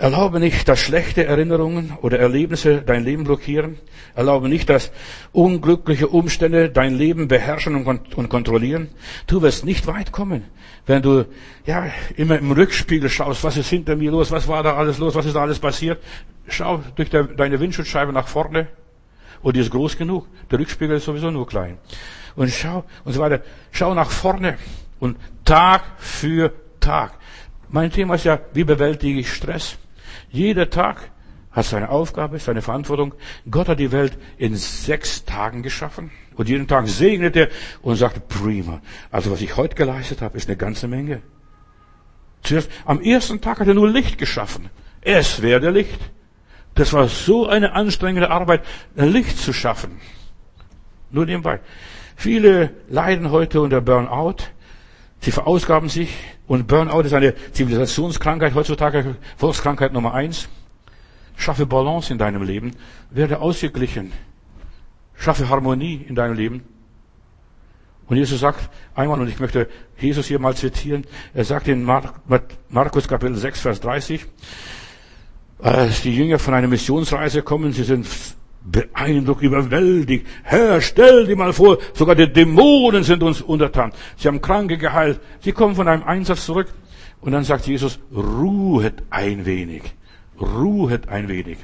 [0.00, 3.78] Erlaube nicht, dass schlechte Erinnerungen oder Erlebnisse dein Leben blockieren.
[4.14, 4.92] Erlaube nicht, dass
[5.32, 8.88] unglückliche Umstände dein Leben beherrschen und, und kontrollieren.
[9.26, 10.44] Du wirst nicht weit kommen,
[10.86, 11.26] wenn du
[11.66, 11.84] ja
[12.16, 15.26] immer im Rückspiegel schaust, was ist hinter mir los, was war da alles los, was
[15.26, 16.02] ist da alles passiert.
[16.48, 18.68] Schau durch der, deine Windschutzscheibe nach vorne
[19.42, 20.26] und die ist groß genug.
[20.50, 21.76] Der Rückspiegel ist sowieso nur klein.
[22.36, 23.42] Und schau und so weiter.
[23.70, 24.56] Schau nach vorne
[24.98, 27.18] und Tag für Tag.
[27.68, 29.76] Mein Thema ist ja, wie bewältige ich Stress?
[30.30, 31.10] Jeder Tag
[31.52, 33.14] hat seine Aufgabe, seine Verantwortung.
[33.50, 36.10] Gott hat die Welt in sechs Tagen geschaffen.
[36.36, 37.48] Und jeden Tag segnet er
[37.82, 38.80] und sagt, prima.
[39.10, 41.22] Also was ich heute geleistet habe, ist eine ganze Menge.
[42.42, 44.70] Zuerst, am ersten Tag hat er nur Licht geschaffen.
[45.02, 45.98] Es werde Licht.
[46.74, 48.62] Das war so eine anstrengende Arbeit,
[48.94, 50.00] Licht zu schaffen.
[51.10, 51.60] Nur nebenbei.
[52.16, 54.36] Viele leiden heute unter Burnout.
[55.20, 56.16] Sie verausgaben sich
[56.46, 60.48] und Burnout ist eine Zivilisationskrankheit heutzutage, Volkskrankheit Nummer eins.
[61.36, 62.72] Schaffe Balance in deinem Leben,
[63.10, 64.12] werde ausgeglichen,
[65.14, 66.64] schaffe Harmonie in deinem Leben.
[68.06, 69.68] Und Jesus sagt einmal, und ich möchte
[69.98, 74.26] Jesus hier mal zitieren, er sagt in Markus Kapitel 6, Vers 30,
[75.60, 78.06] als die Jünger von einer Missionsreise kommen, sie sind
[78.62, 80.26] beeindruckt, überwältigt.
[80.42, 83.92] Herr, stell dir mal vor, sogar die Dämonen sind uns untertan.
[84.16, 85.20] Sie haben Kranke geheilt.
[85.40, 86.72] Sie kommen von einem Einsatz zurück.
[87.20, 89.82] Und dann sagt Jesus, ruhet ein wenig.
[90.40, 91.58] ruhet ein wenig.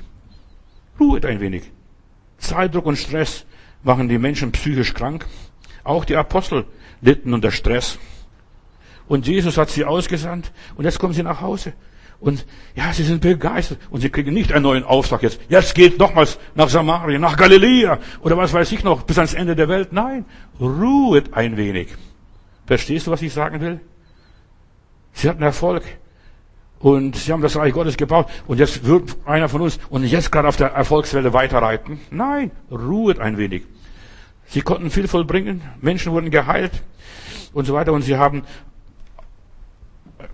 [1.00, 1.70] Ruhet ein wenig.
[2.38, 3.46] Zeitdruck und Stress
[3.82, 5.26] machen die Menschen psychisch krank.
[5.84, 6.64] Auch die Apostel
[7.00, 7.98] litten unter Stress.
[9.08, 11.72] Und Jesus hat sie ausgesandt und jetzt kommen sie nach Hause.
[12.18, 15.38] Und ja, sie sind begeistert und sie kriegen nicht einen neuen Auftrag jetzt.
[15.48, 19.54] Jetzt geht nochmals nach Samaria, nach Galiläa oder was weiß ich noch, bis ans Ende
[19.54, 19.92] der Welt.
[19.92, 20.24] Nein,
[20.58, 21.88] ruhet ein wenig.
[22.66, 23.80] Verstehst du, was ich sagen will?
[25.12, 25.82] Sie hatten Erfolg.
[26.78, 28.28] Und sie haben das Reich Gottes gebaut.
[28.46, 32.00] Und jetzt wird einer von uns und jetzt gerade auf der Erfolgswelle weiterreiten.
[32.10, 33.62] Nein, ruhet ein wenig.
[34.46, 35.62] Sie konnten viel vollbringen.
[35.80, 36.72] Menschen wurden geheilt
[37.52, 37.92] und so weiter.
[37.92, 38.42] Und sie haben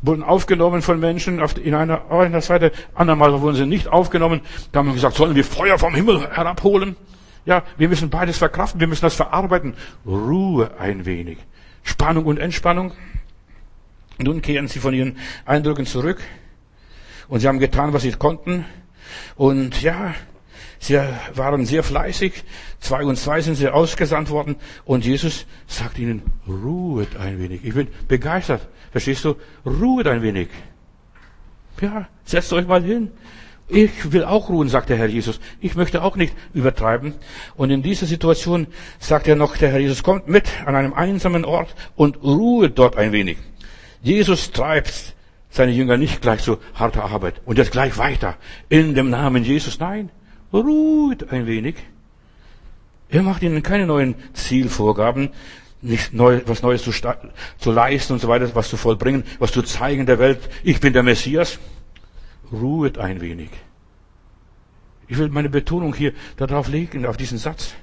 [0.00, 4.40] wurden aufgenommen von Menschen auf, in einer, auf einer Seite, andermal wurden sie nicht aufgenommen.
[4.72, 6.96] Da haben wir gesagt, sollen wir Feuer vom Himmel herabholen?
[7.44, 9.74] Ja, wir müssen beides verkraften, wir müssen das verarbeiten.
[10.06, 11.38] Ruhe ein wenig.
[11.82, 12.92] Spannung und Entspannung.
[14.18, 16.22] Nun kehren sie von ihren Eindrücken zurück
[17.28, 18.64] und sie haben getan, was sie konnten.
[19.36, 20.14] Und ja,
[20.82, 21.00] sie
[21.34, 22.44] waren sehr fleißig.
[22.80, 27.64] Zwei und zwei sind sie ausgesandt worden und Jesus sagt ihnen, ruhet ein wenig.
[27.64, 28.68] Ich bin begeistert.
[28.90, 29.36] Verstehst du?
[29.64, 30.48] Ruhet ein wenig.
[31.80, 33.10] Ja, setzt euch mal hin.
[33.68, 35.40] Ich will auch ruhen, sagt der Herr Jesus.
[35.60, 37.14] Ich möchte auch nicht übertreiben.
[37.56, 38.66] Und in dieser Situation
[38.98, 42.96] sagt er noch, der Herr Jesus, kommt mit an einem einsamen Ort und ruhet dort
[42.96, 43.38] ein wenig.
[44.02, 45.14] Jesus treibt
[45.48, 48.36] seine Jünger nicht gleich zu harter Arbeit und jetzt gleich weiter
[48.68, 49.78] in dem Namen Jesus.
[49.78, 50.10] Nein,
[50.52, 51.76] ruht ein wenig.
[53.08, 55.30] Er macht ihnen keine neuen Zielvorgaben,
[55.82, 59.62] nicht neu, was Neues zu, zu leisten und so weiter, was zu vollbringen, was zu
[59.62, 60.40] zeigen der Welt.
[60.62, 61.58] Ich bin der Messias.
[62.52, 63.50] Ruhet ein wenig.
[65.08, 67.74] Ich will meine Betonung hier darauf legen, auf diesen Satz.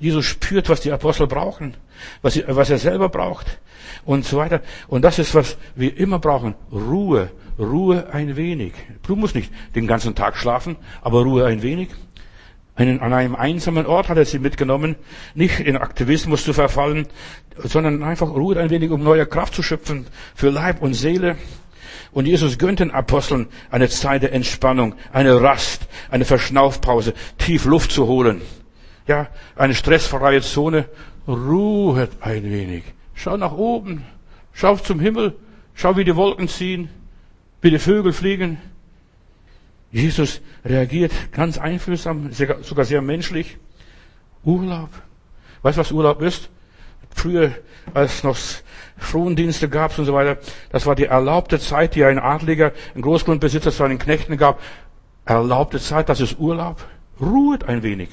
[0.00, 1.76] Jesus spürt, was die Apostel brauchen,
[2.22, 3.58] was, was er selber braucht
[4.04, 4.60] und so weiter.
[4.88, 6.54] Und das ist, was wir immer brauchen.
[6.72, 7.30] Ruhe.
[7.58, 8.72] Ruhe ein wenig.
[9.06, 11.88] Du musst nicht den ganzen Tag schlafen, aber Ruhe ein wenig.
[12.76, 14.96] An einem einsamen Ort hat er sie mitgenommen,
[15.34, 17.06] nicht in Aktivismus zu verfallen,
[17.56, 21.36] sondern einfach Ruhe ein wenig, um neue Kraft zu schöpfen für Leib und Seele.
[22.10, 27.92] Und Jesus gönnt den Aposteln eine Zeit der Entspannung, eine Rast, eine Verschnaufpause, tief Luft
[27.92, 28.40] zu holen.
[29.06, 30.88] Ja, eine stressfreie Zone.
[31.28, 32.84] Ruhet ein wenig.
[33.14, 34.04] Schau nach oben.
[34.52, 35.36] Schau zum Himmel.
[35.74, 36.88] Schau, wie die Wolken ziehen,
[37.64, 38.58] wie die Vögel fliegen.
[39.90, 43.56] Jesus reagiert ganz einfühlsam, sogar sehr menschlich.
[44.44, 44.90] Urlaub.
[45.62, 46.50] Weißt du, was Urlaub ist?
[47.14, 47.52] Früher,
[47.94, 48.36] als es noch
[48.98, 50.36] Frondienste gab und so weiter,
[50.70, 54.60] das war die erlaubte Zeit, die ein Adliger, ein Großgrundbesitzer seinen Knechten gab.
[55.24, 56.84] Erlaubte Zeit, das ist Urlaub.
[57.18, 58.10] Ruhet ein wenig.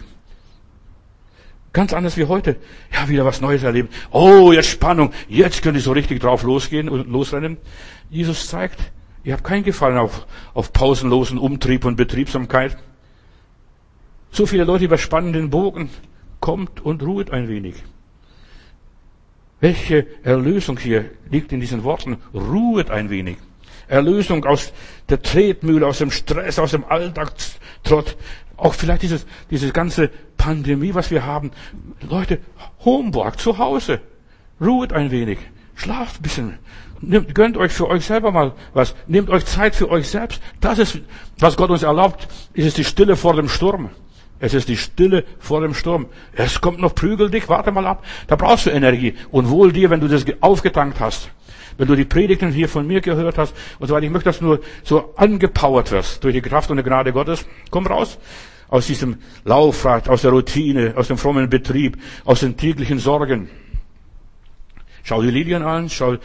[1.74, 2.56] Ganz anders wie heute.
[2.94, 3.90] Ja, wieder was Neues erleben.
[4.12, 5.12] Oh, jetzt Spannung.
[5.28, 7.58] Jetzt könnte ich so richtig drauf losgehen und losrennen.
[8.10, 8.80] Jesus zeigt,
[9.24, 12.78] Ihr habt keinen Gefallen auf, auf pausenlosen Umtrieb und Betriebsamkeit.
[14.32, 15.90] So viele Leute überspannen den Bogen.
[16.40, 17.76] Kommt und ruht ein wenig.
[19.60, 22.18] Welche Erlösung hier liegt in diesen Worten?
[22.34, 23.38] Ruhet ein wenig.
[23.88, 24.74] Erlösung aus
[25.10, 28.18] der Tretmühle, aus dem Stress, aus dem Alltagstrott.
[28.58, 31.52] Auch vielleicht dieses, diese ganze Pandemie, was wir haben.
[32.10, 32.40] Leute,
[32.84, 34.02] Homework zu Hause.
[34.60, 35.38] Ruhet ein wenig.
[35.76, 36.60] Schlaft ein bisschen.
[37.02, 38.96] Nehmt, gönnt euch für euch selber mal was.
[39.08, 40.42] Nehmt euch Zeit für euch selbst.
[40.60, 41.00] Das ist,
[41.40, 42.28] was Gott uns erlaubt.
[42.54, 43.90] Es ist die Stille vor dem Sturm.
[44.40, 46.08] Es ist die Stille vor dem Sturm.
[46.34, 48.04] Es kommt noch Prügel dich, warte mal ab.
[48.28, 49.16] Da brauchst du Energie.
[49.32, 51.30] Und wohl dir, wenn du das aufgetankt hast.
[51.78, 54.06] Wenn du die Predigten hier von mir gehört hast und so weiter.
[54.06, 57.46] Ich möchte, dass du nur so angepowert wirst durch die Kraft und die Gnade Gottes.
[57.70, 58.18] Komm raus
[58.68, 63.50] aus diesem Laufrad, aus der Routine, aus dem frommen Betrieb, aus den täglichen Sorgen.
[65.04, 66.18] Schau die Lilien an, schau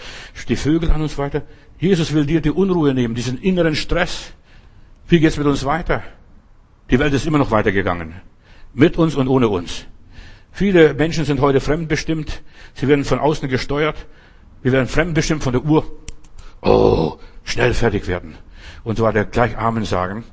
[0.49, 1.43] die Vögel an und so weiter.
[1.79, 4.33] Jesus will dir die Unruhe nehmen, diesen inneren Stress.
[5.09, 6.03] Wie geht's mit uns weiter?
[6.91, 8.15] Die Welt ist immer noch weitergegangen.
[8.75, 9.87] Mit uns und ohne uns.
[10.53, 12.43] Viele Menschen sind heute fremdbestimmt.
[12.75, 14.07] Sie werden von außen gesteuert.
[14.63, 15.85] Wir werden fremdbestimmt von der Uhr.
[16.63, 18.37] Oh, schnell fertig werden.
[18.83, 20.25] Und so weiter, gleich Amen sagen.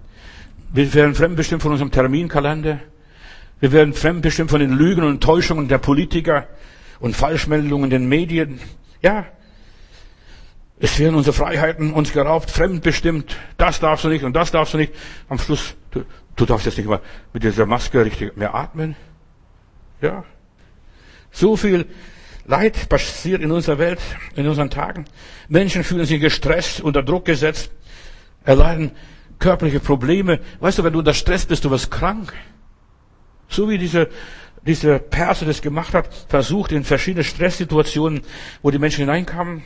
[0.72, 2.80] Wir werden fremdbestimmt von unserem Terminkalender.
[3.60, 6.48] Wir werden fremdbestimmt von den Lügen und Täuschungen der Politiker
[7.00, 8.60] und Falschmeldungen in den Medien.
[9.02, 9.26] Ja,
[10.80, 13.38] es werden unsere Freiheiten uns geraubt, fremdbestimmt.
[13.58, 14.94] Das darfst du nicht und das darfst du nicht.
[15.30, 16.04] Am Schluss, du,
[16.36, 17.00] du darfst jetzt nicht mal
[17.32, 18.96] mit dieser Maske richtig mehr atmen.
[20.02, 20.26] Ja.
[21.32, 21.86] So viel
[22.46, 24.00] Leid passiert in unserer Welt,
[24.36, 25.06] in unseren Tagen.
[25.48, 27.72] Menschen fühlen sich gestresst, unter Druck gesetzt,
[28.44, 28.91] erleiden
[29.39, 30.39] körperliche Probleme.
[30.60, 32.34] Weißt du, wenn du unter Stress bist, du wirst krank.
[33.48, 34.10] So wie diese
[34.66, 38.22] dieser Perser das gemacht hat, versucht in verschiedene Stresssituationen,
[38.61, 39.64] wo die Menschen hineinkamen,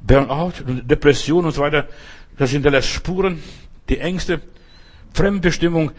[0.00, 1.88] Burnout, Depression und so weiter,
[2.36, 3.42] das hinterlässt Spuren,
[3.88, 4.40] die Ängste.
[5.12, 5.92] Fremdbestimmung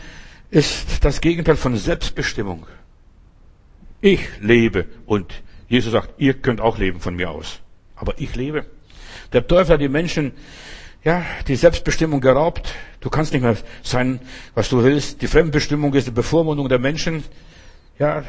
[0.49, 2.65] ist das Gegenteil von Selbstbestimmung.
[4.01, 5.33] Ich lebe und
[5.67, 7.59] Jesus sagt, ihr könnt auch leben von mir aus.
[7.95, 8.65] Aber ich lebe.
[9.33, 10.33] Der Teufel hat die Menschen,
[11.03, 12.73] ja, die Selbstbestimmung geraubt.
[13.01, 14.19] Du kannst nicht mehr sein,
[14.53, 15.21] was du willst.
[15.21, 17.23] Die Fremdbestimmung ist die Bevormundung der Menschen.
[17.99, 18.23] Ja,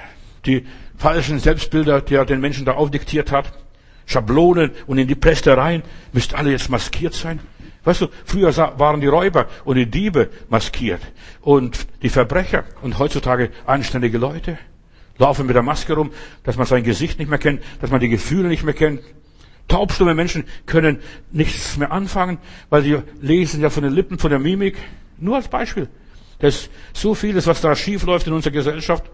[0.47, 0.67] die
[0.97, 3.53] falschen Selbstbilder, die er den Menschen da aufdiktiert hat.
[4.07, 7.41] Schablonen und in die Prästereien müsst alle jetzt maskiert sein.
[7.85, 11.01] Weißt du, früher waren die Räuber und die Diebe maskiert
[11.43, 14.59] und die Verbrecher und heutzutage anständige Leute
[15.19, 16.11] laufen mit der Maske rum,
[16.45, 19.01] dass man sein Gesicht nicht mehr kennt, dass man die Gefühle nicht mehr kennt.
[19.67, 21.01] Taubstumme Menschen können
[21.31, 22.39] nichts mehr anfangen,
[22.71, 24.79] weil sie lesen ja von den Lippen, von der Mimik.
[25.19, 25.89] Nur als Beispiel.
[26.39, 29.11] Das ist so vieles, was da schief läuft in unserer Gesellschaft.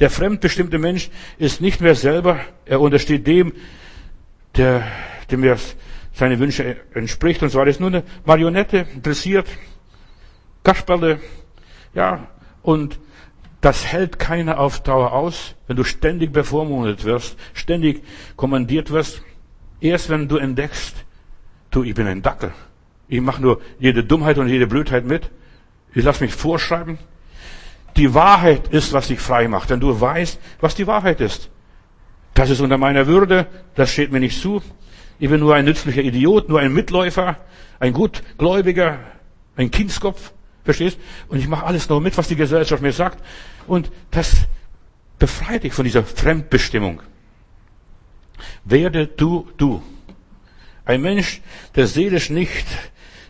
[0.00, 3.52] Der fremdbestimmte Mensch ist nicht mehr selber, er untersteht dem,
[4.56, 4.86] der,
[5.30, 5.56] dem er
[6.12, 7.54] seine Wünsche entspricht und.
[7.54, 9.46] Er ist nur eine Marionette, dressiert,
[10.62, 11.20] Kasperle,
[11.94, 12.26] ja,
[12.62, 12.98] und
[13.60, 18.02] das hält keiner auf Dauer aus, wenn du ständig bevormundet wirst, ständig
[18.36, 19.22] kommandiert wirst.
[19.80, 21.04] Erst wenn du entdeckst,
[21.70, 22.52] du, ich bin ein Dackel.
[23.08, 25.30] Ich mache nur jede Dummheit und jede Blödheit mit.
[25.94, 26.98] Ich lass mich vorschreiben.
[27.96, 29.70] Die Wahrheit ist, was dich frei macht.
[29.70, 31.50] Wenn du weißt, was die Wahrheit ist.
[32.34, 34.62] Das ist unter meiner Würde, das steht mir nicht zu.
[35.18, 37.36] Ich bin nur ein nützlicher Idiot, nur ein Mitläufer,
[37.80, 38.98] ein Gutgläubiger,
[39.56, 40.32] ein Kindskopf.
[40.62, 40.98] Verstehst?
[41.28, 43.24] Und ich mache alles nur mit, was die Gesellschaft mir sagt.
[43.66, 44.46] Und das
[45.18, 47.00] befreit dich von dieser Fremdbestimmung.
[48.64, 49.82] Werde du, du.
[50.84, 51.40] Ein Mensch,
[51.74, 52.66] der seelisch nicht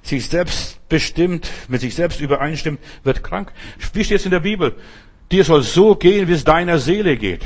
[0.03, 3.53] sich selbst bestimmt, mit sich selbst übereinstimmt, wird krank.
[3.93, 4.75] Wie steht es in der Bibel?
[5.33, 7.45] Dir soll so gehen, wie es deiner Seele geht.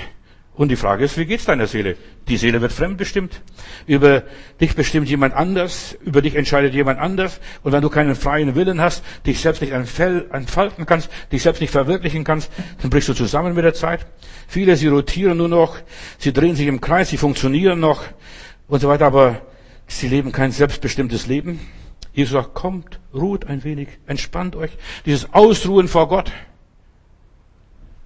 [0.61, 1.97] Und die Frage ist, wie geht's deiner Seele?
[2.29, 3.41] Die Seele wird fremdbestimmt.
[3.87, 4.25] Über
[4.61, 7.41] dich bestimmt jemand anders, über dich entscheidet jemand anders.
[7.63, 11.71] Und wenn du keinen freien Willen hast, dich selbst nicht entfalten kannst, dich selbst nicht
[11.71, 14.05] verwirklichen kannst, dann brichst du zusammen mit der Zeit.
[14.49, 15.79] Viele, sie rotieren nur noch,
[16.19, 18.03] sie drehen sich im Kreis, sie funktionieren noch
[18.69, 19.41] und so weiter, aber
[19.87, 21.59] sie leben kein selbstbestimmtes Leben.
[22.13, 24.71] Jesus sagt, kommt, ruht ein wenig, entspannt euch.
[25.07, 26.33] Dieses Ausruhen vor Gott.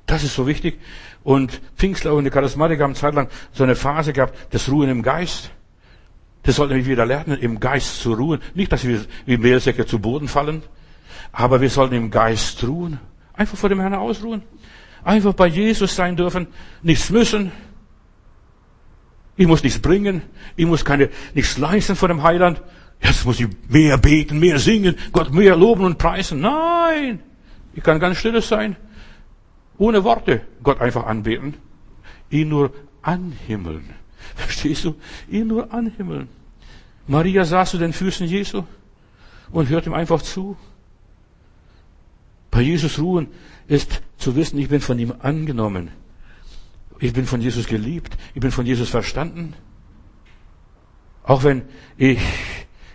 [0.07, 0.79] Das ist so wichtig.
[1.23, 5.51] Und Pfingstler und die Charismatiker haben zeitlang so eine Phase gehabt, das Ruhen im Geist.
[6.43, 8.41] Das sollten wir wieder lernen, im Geist zu ruhen.
[8.55, 10.63] Nicht, dass wir wie Mehlsäcke zu Boden fallen,
[11.33, 13.01] aber wir sollten im Geist ruhen.
[13.33, 14.43] Einfach vor dem Herrn ausruhen.
[15.03, 16.47] Einfach bei Jesus sein dürfen,
[16.83, 17.51] nichts müssen.
[19.37, 20.23] Ich muss nichts bringen.
[20.55, 22.63] Ich muss keine, nichts leisten vor dem Heiland.
[23.01, 26.41] Jetzt muss ich mehr beten, mehr singen, Gott mehr loben und preisen.
[26.41, 27.21] Nein!
[27.75, 28.77] Ich kann ganz stilles sein.
[29.79, 31.55] Ohne Worte Gott einfach anbeten.
[32.31, 32.73] Ihn nur
[33.03, 33.91] anhimmeln.
[34.37, 34.95] Verstehst du?
[35.29, 36.29] Ihn nur anhimmeln.
[37.07, 38.65] Maria saß zu den Füßen Jesu
[39.51, 40.57] und hört ihm einfach zu.
[42.51, 43.29] Bei Jesus ruhen
[43.67, 45.91] ist zu wissen, ich bin von ihm angenommen.
[47.01, 48.17] Ich bin von Jesus geliebt.
[48.35, 49.55] Ich bin von Jesus verstanden.
[51.25, 51.63] Auch wenn
[51.97, 52.19] ich,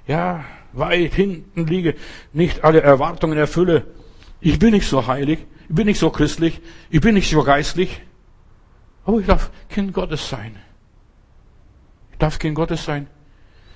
[0.09, 0.43] ja,
[0.73, 1.95] weit hinten liege,
[2.33, 3.85] nicht alle Erwartungen erfülle.
[4.41, 5.45] Ich bin nicht so heilig.
[5.69, 8.01] Ich bin nicht so christlich, ich bin nicht so geistlich,
[9.05, 10.55] aber ich darf Kind Gottes sein.
[12.11, 13.05] Ich darf Kind Gottes sein.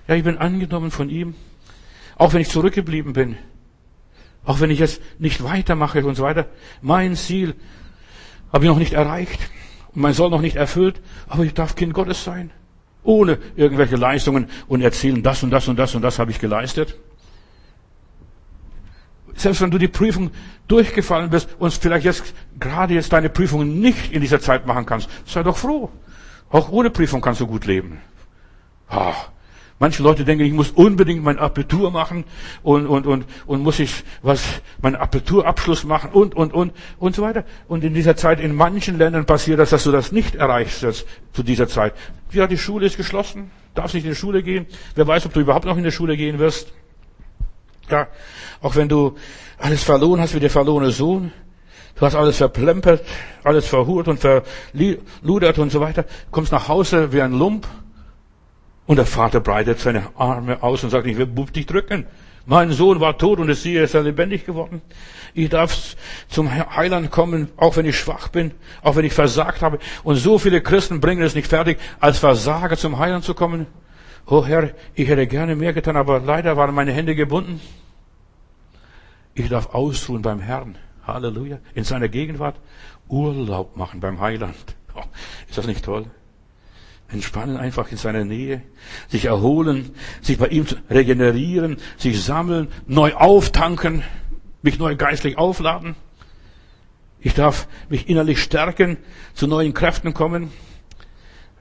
[0.07, 1.35] Ja, ich bin angenommen von ihm,
[2.15, 3.37] auch wenn ich zurückgeblieben bin,
[4.43, 6.47] auch wenn ich jetzt nicht weitermache und so weiter.
[6.81, 7.53] Mein Ziel
[8.51, 9.39] habe ich noch nicht erreicht
[9.93, 12.49] und mein Soll noch nicht erfüllt, aber ich darf Kind Gottes sein,
[13.03, 16.97] ohne irgendwelche Leistungen und erzählen, das und das und das und das habe ich geleistet.
[19.35, 20.31] Selbst wenn du die Prüfung
[20.67, 25.09] durchgefallen bist und vielleicht jetzt, gerade jetzt deine Prüfungen nicht in dieser Zeit machen kannst,
[25.25, 25.89] sei doch froh.
[26.49, 27.99] Auch ohne Prüfung kannst du gut leben.
[28.87, 29.15] Ah,
[29.83, 32.23] manche Leute denken, ich muss unbedingt mein Abitur machen
[32.63, 34.41] und, und, und, und muss ich was,
[34.81, 37.43] meinen Abiturabschluss machen und, und, und, und so weiter.
[37.67, 41.05] Und in dieser Zeit, in manchen Ländern passiert das, dass du das nicht erreichst jetzt,
[41.33, 41.93] zu dieser Zeit.
[42.31, 44.67] Ja, die Schule ist geschlossen, darfst nicht in die Schule gehen.
[44.95, 46.71] Wer weiß, ob du überhaupt noch in die Schule gehen wirst.
[47.89, 48.07] Ja,
[48.61, 49.17] auch wenn du
[49.57, 51.33] alles verloren hast wie der verlorene Sohn,
[51.95, 53.03] du hast alles verplempert,
[53.43, 57.67] alles verhurt und verludert und so weiter, kommst nach Hause wie ein Lump
[58.85, 62.05] und der Vater breitet seine Arme aus und sagt, ich will dich drücken.
[62.45, 64.81] Mein Sohn war tot und es siehe, er ist lebendig geworden.
[65.33, 65.95] Ich darf
[66.27, 69.79] zum Heiland kommen, auch wenn ich schwach bin, auch wenn ich versagt habe.
[70.03, 73.67] Und so viele Christen bringen es nicht fertig, als Versager zum Heiland zu kommen.
[74.25, 77.61] Oh Herr, ich hätte gerne mehr getan, aber leider waren meine Hände gebunden.
[79.33, 80.77] Ich darf ausruhen beim Herrn.
[81.07, 81.59] Halleluja.
[81.73, 82.55] In seiner Gegenwart
[83.07, 84.55] Urlaub machen beim Heiland.
[84.95, 85.01] Oh,
[85.47, 86.05] ist das nicht toll?
[87.13, 88.61] Entspannen einfach in seiner Nähe,
[89.07, 89.91] sich erholen,
[90.21, 94.03] sich bei ihm regenerieren, sich sammeln, neu auftanken.
[94.61, 95.95] mich neu geistlich aufladen.
[97.19, 98.97] Ich darf mich innerlich stärken,
[99.33, 100.51] zu neuen Kräften kommen.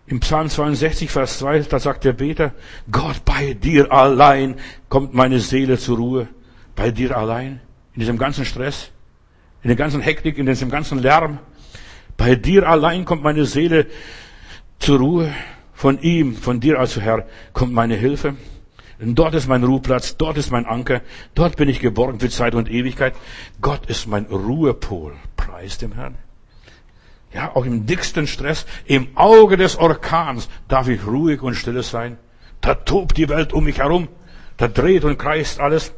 [0.06, 2.52] Im Psalm 62, Vers 2, da sagt der Beter,
[2.90, 4.56] Gott, bei dir allein
[4.88, 6.28] kommt meine Seele zur Ruhe.
[6.74, 7.60] Bei dir allein.
[7.94, 8.90] In diesem ganzen Stress,
[9.62, 11.38] in der ganzen Hektik, in diesem ganzen Lärm.
[12.16, 13.86] Bei dir allein kommt meine Seele
[14.82, 15.32] zur Ruhe.
[15.72, 18.36] Von ihm, von dir also Herr, kommt meine Hilfe.
[19.00, 21.00] Denn dort ist mein Ruheplatz, dort ist mein Anker,
[21.34, 23.14] dort bin ich geborgen für Zeit und Ewigkeit.
[23.60, 25.14] Gott ist mein Ruhepol.
[25.36, 26.16] Preis dem Herrn.
[27.32, 32.18] Ja, auch im dicksten Stress, im Auge des Orkans darf ich ruhig und stille sein.
[32.60, 34.08] Da tobt die Welt um mich herum.
[34.56, 35.92] Da dreht und kreist alles.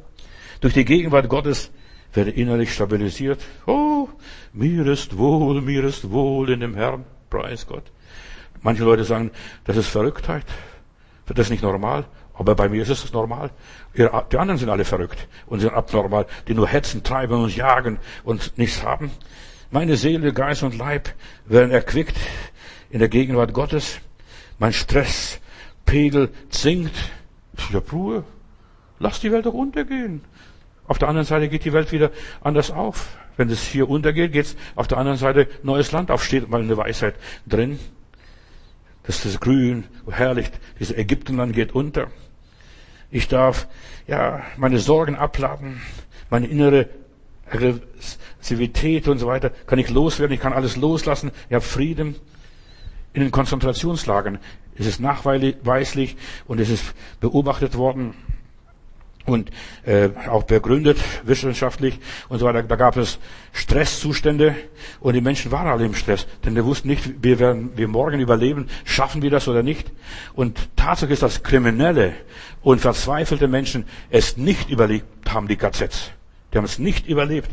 [0.60, 1.70] Durch die Gegenwart Gottes
[2.14, 3.42] werde innerlich stabilisiert.
[3.66, 4.08] Oh,
[4.52, 7.04] mir ist wohl, mir ist wohl in dem Herrn.
[7.28, 7.90] Preis Gott.
[8.64, 9.30] Manche Leute sagen,
[9.64, 10.46] das ist Verrücktheit.
[11.26, 12.06] Das ist nicht normal.
[12.32, 13.50] Aber bei mir ist es normal.
[13.96, 18.58] Die anderen sind alle verrückt und sind abnormal, die nur hetzen, treiben und jagen und
[18.58, 19.10] nichts haben.
[19.70, 21.10] Meine Seele, Geist und Leib
[21.44, 22.16] werden erquickt
[22.90, 24.00] in der Gegenwart Gottes.
[24.58, 26.96] Mein Stresspegel sinkt.
[27.72, 28.24] Hab Ruhe.
[28.98, 30.22] Lass die Welt doch untergehen.
[30.86, 32.10] Auf der anderen Seite geht die Welt wieder
[32.40, 33.16] anders auf.
[33.36, 36.24] Wenn es hier untergeht, geht's auf der anderen Seite neues Land auf.
[36.24, 37.78] Steht mal eine Weisheit drin.
[39.06, 40.50] Das ist grün, herrlich.
[40.80, 42.08] Dieses Ägyptenland geht unter.
[43.10, 43.68] Ich darf,
[44.06, 45.80] ja, meine Sorgen abladen,
[46.30, 46.88] meine innere
[47.48, 52.16] Aggressivität und so weiter, kann ich loswerden, ich kann alles loslassen, ich habe Frieden.
[53.12, 54.38] In den Konzentrationslagern
[54.74, 58.14] ist es nachweislich und es ist beobachtet worden,
[59.26, 59.50] und
[59.84, 61.98] äh, auch begründet wissenschaftlich
[62.28, 62.62] und so weiter.
[62.62, 63.18] Da gab es
[63.52, 64.54] Stresszustände
[65.00, 68.20] und die Menschen waren alle im Stress, denn wir wussten nicht, wir werden wir morgen
[68.20, 69.90] überleben, schaffen wir das oder nicht.
[70.34, 72.14] Und Tatsache ist, dass Kriminelle
[72.62, 76.10] und verzweifelte Menschen es nicht überlebt haben, die KZs.
[76.52, 77.50] Die haben es nicht überlebt.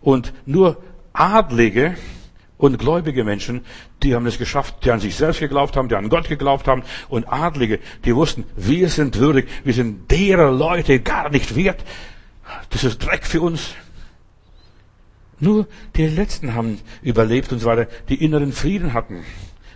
[0.00, 0.76] Und nur
[1.12, 1.96] Adlige
[2.58, 3.64] und gläubige Menschen,
[4.02, 6.82] die haben es geschafft, die an sich selbst geglaubt haben, die an Gott geglaubt haben.
[7.08, 11.84] Und Adlige, die wussten, wir sind würdig, wir sind derer Leute gar nicht wert.
[12.70, 13.74] Das ist Dreck für uns.
[15.38, 19.24] Nur die Letzten haben überlebt und so weiter, die inneren Frieden hatten,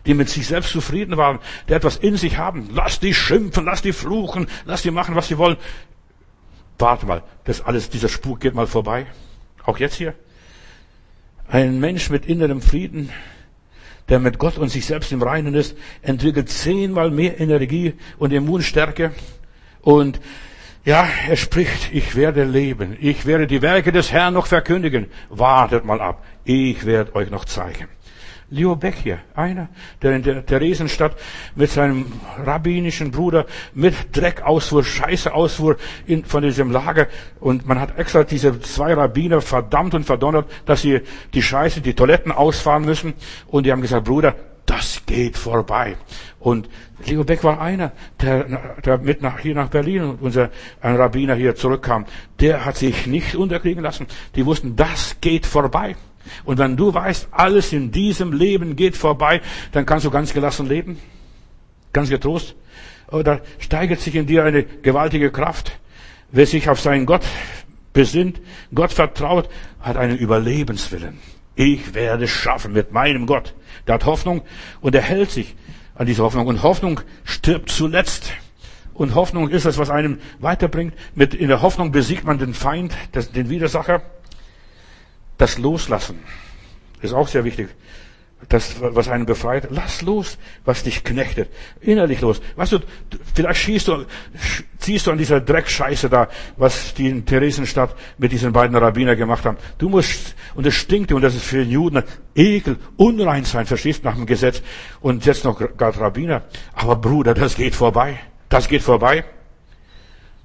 [0.07, 2.71] die mit sich selbst zufrieden waren, die etwas in sich haben.
[2.73, 5.59] Lass die schimpfen, lass die fluchen, lass die machen, was sie wollen.
[6.79, 9.07] Warte mal, das alles, dieser Spuk geht mal vorbei.
[9.65, 10.15] Auch jetzt hier.
[11.51, 13.11] Ein Mensch mit innerem Frieden,
[14.09, 19.11] der mit Gott und sich selbst im Reinen ist, entwickelt zehnmal mehr Energie und Immunstärke.
[19.81, 20.21] Und
[20.85, 25.09] ja, er spricht, ich werde leben, ich werde die Werke des Herrn noch verkündigen.
[25.29, 27.89] Wartet mal ab, ich werde euch noch zeigen.
[28.51, 29.69] Leo Beck hier, einer,
[30.03, 31.17] der in der Theresienstadt
[31.55, 32.07] mit seinem
[32.45, 35.77] rabbinischen Bruder mit Dreck ausfuhr, Scheiße ausfuhr
[36.07, 37.07] in, von diesem Lager.
[37.39, 41.01] Und man hat extra diese zwei Rabbiner verdammt und verdonnert, dass sie
[41.33, 43.15] die Scheiße, die Toiletten ausfahren müssen.
[43.47, 44.35] Und die haben gesagt, Bruder,
[44.67, 45.97] das geht vorbei.
[46.41, 46.69] Und
[47.07, 51.35] Leo Beck war einer, der, der mit nach, hier nach Berlin und unser, ein Rabbiner
[51.35, 52.05] hier zurückkam.
[52.41, 54.07] Der hat sich nicht unterkriegen lassen.
[54.35, 55.95] Die wussten, das geht vorbei.
[56.45, 59.41] Und wenn du weißt, alles in diesem Leben geht vorbei,
[59.73, 60.99] dann kannst du ganz gelassen leben.
[61.93, 62.55] Ganz getrost.
[63.11, 65.79] Oder steigert sich in dir eine gewaltige Kraft.
[66.31, 67.23] Wer sich auf seinen Gott
[67.93, 68.41] besinnt,
[68.73, 69.49] Gott vertraut,
[69.81, 71.19] hat einen Überlebenswillen.
[71.57, 73.55] Ich werde es schaffen mit meinem Gott.
[73.87, 74.43] Der hat Hoffnung
[74.81, 75.57] und er hält sich
[75.95, 76.47] an diese Hoffnung.
[76.47, 78.33] Und Hoffnung stirbt zuletzt.
[78.95, 80.95] Und Hoffnung ist es, was einem weiterbringt.
[81.15, 82.95] Mit, in der Hoffnung besiegt man den Feind,
[83.35, 84.03] den Widersacher.
[85.41, 86.19] Das Loslassen
[87.01, 87.71] ist auch sehr wichtig.
[88.51, 90.37] Das, was einen befreit, lass los,
[90.67, 91.49] was dich knechtet.
[91.81, 92.43] Innerlich los.
[92.57, 92.81] Weißt du,
[93.35, 94.05] vielleicht schießt du,
[94.79, 96.29] ziehst du an dieser Dreckscheiße da,
[96.59, 99.57] was die in Theresienstadt mit diesen beiden Rabbiner gemacht haben.
[99.79, 102.03] Du musst, und es stinkt und das ist für den Juden
[102.35, 104.61] Ekel, unrein sein, verstehst, nach dem Gesetz.
[105.01, 106.43] Und jetzt noch gerade Rabbiner.
[106.75, 108.21] Aber Bruder, das geht vorbei.
[108.51, 109.25] Das geht vorbei.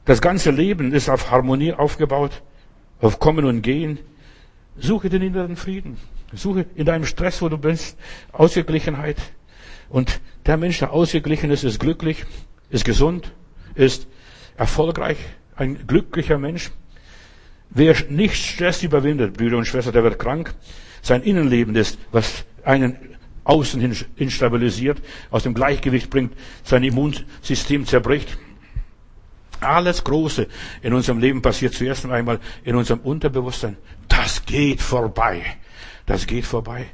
[0.05, 2.41] Das ganze Leben ist auf Harmonie aufgebaut,
[3.01, 3.99] auf Kommen und Gehen.
[4.78, 5.97] Suche den inneren Frieden.
[6.34, 7.97] Suche in deinem Stress, wo du bist,
[8.32, 9.17] Ausgeglichenheit.
[9.89, 12.26] Und der Mensch, der ausgeglichen ist, ist glücklich,
[12.69, 13.32] ist gesund,
[13.76, 14.07] ist
[14.57, 15.17] erfolgreich,
[15.55, 16.71] ein glücklicher Mensch.
[17.69, 20.53] Wer nicht Stress überwindet, Brüder und Schwestern, der wird krank.
[21.01, 22.97] Sein Innenleben ist, was einen
[23.43, 28.38] außen hin instabilisiert, aus dem Gleichgewicht bringt, sein Immunsystem zerbricht.
[29.60, 30.47] Alles Große
[30.82, 33.78] in unserem Leben passiert zuerst einmal in unserem Unterbewusstsein.
[34.08, 35.41] Das geht vorbei.
[36.06, 36.86] Das geht vorbei.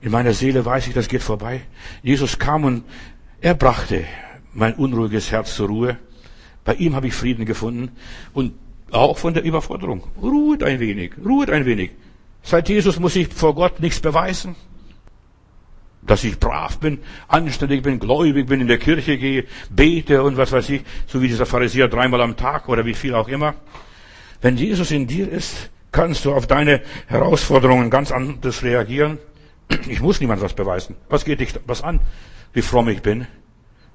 [0.00, 1.62] In meiner Seele weiß ich, das geht vorbei.
[2.02, 2.84] Jesus kam und
[3.40, 4.04] er brachte
[4.52, 5.96] mein unruhiges Herz zur Ruhe.
[6.64, 7.92] Bei ihm habe ich Frieden gefunden.
[8.32, 8.54] Und
[8.92, 10.04] Auch von der Überforderung.
[10.20, 11.92] Ruhet ein wenig, ruhet ein wenig.
[12.42, 14.54] Seit Jesus muss ich vor Gott nichts beweisen.
[16.04, 16.98] Dass ich brav bin,
[17.28, 21.28] anständig bin, gläubig bin, in der Kirche gehe, bete und was weiß ich, so wie
[21.28, 23.54] dieser Pharisäer dreimal am Tag oder wie viel auch immer.
[24.40, 29.18] Wenn Jesus in dir ist, kannst du auf deine Herausforderungen ganz anders reagieren.
[29.88, 30.96] Ich muss niemand was beweisen.
[31.08, 32.00] Was geht dich was an,
[32.52, 33.26] wie fromm ich bin?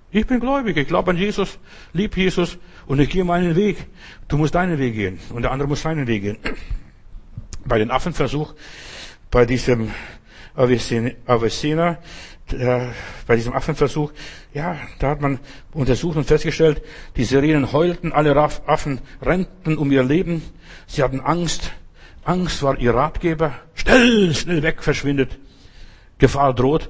[0.09, 1.59] Ich bin gläubig, ich glaube an Jesus,
[1.91, 3.77] lieb Jesus und ich gehe meinen Weg.
[4.29, 6.37] Du musst deinen Weg gehen und der andere muss seinen Weg gehen.
[7.65, 8.55] Bei dem Affenversuch,
[9.29, 9.91] bei diesem
[10.57, 11.97] Avicenna,
[13.27, 14.11] bei diesem Affenversuch,
[14.53, 15.39] ja, da hat man
[15.71, 16.81] untersucht und festgestellt,
[17.15, 20.41] die Sirenen heulten, alle Affen rennten um ihr Leben,
[20.87, 21.71] sie hatten Angst,
[22.23, 25.37] Angst war ihr Ratgeber, schnell, schnell weg, verschwindet,
[26.17, 26.89] Gefahr droht.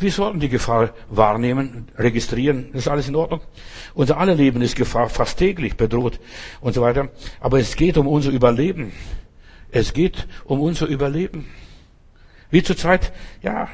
[0.00, 3.40] Wir sollten die Gefahr wahrnehmen, registrieren, das ist alles in Ordnung.
[3.94, 6.18] Unser aller Leben ist Gefahr fast täglich bedroht
[6.60, 7.10] und so weiter.
[7.38, 8.92] Aber es geht um unser Überleben.
[9.70, 11.46] Es geht um unser Überleben.
[12.50, 13.68] Wie zur Zeit, ja,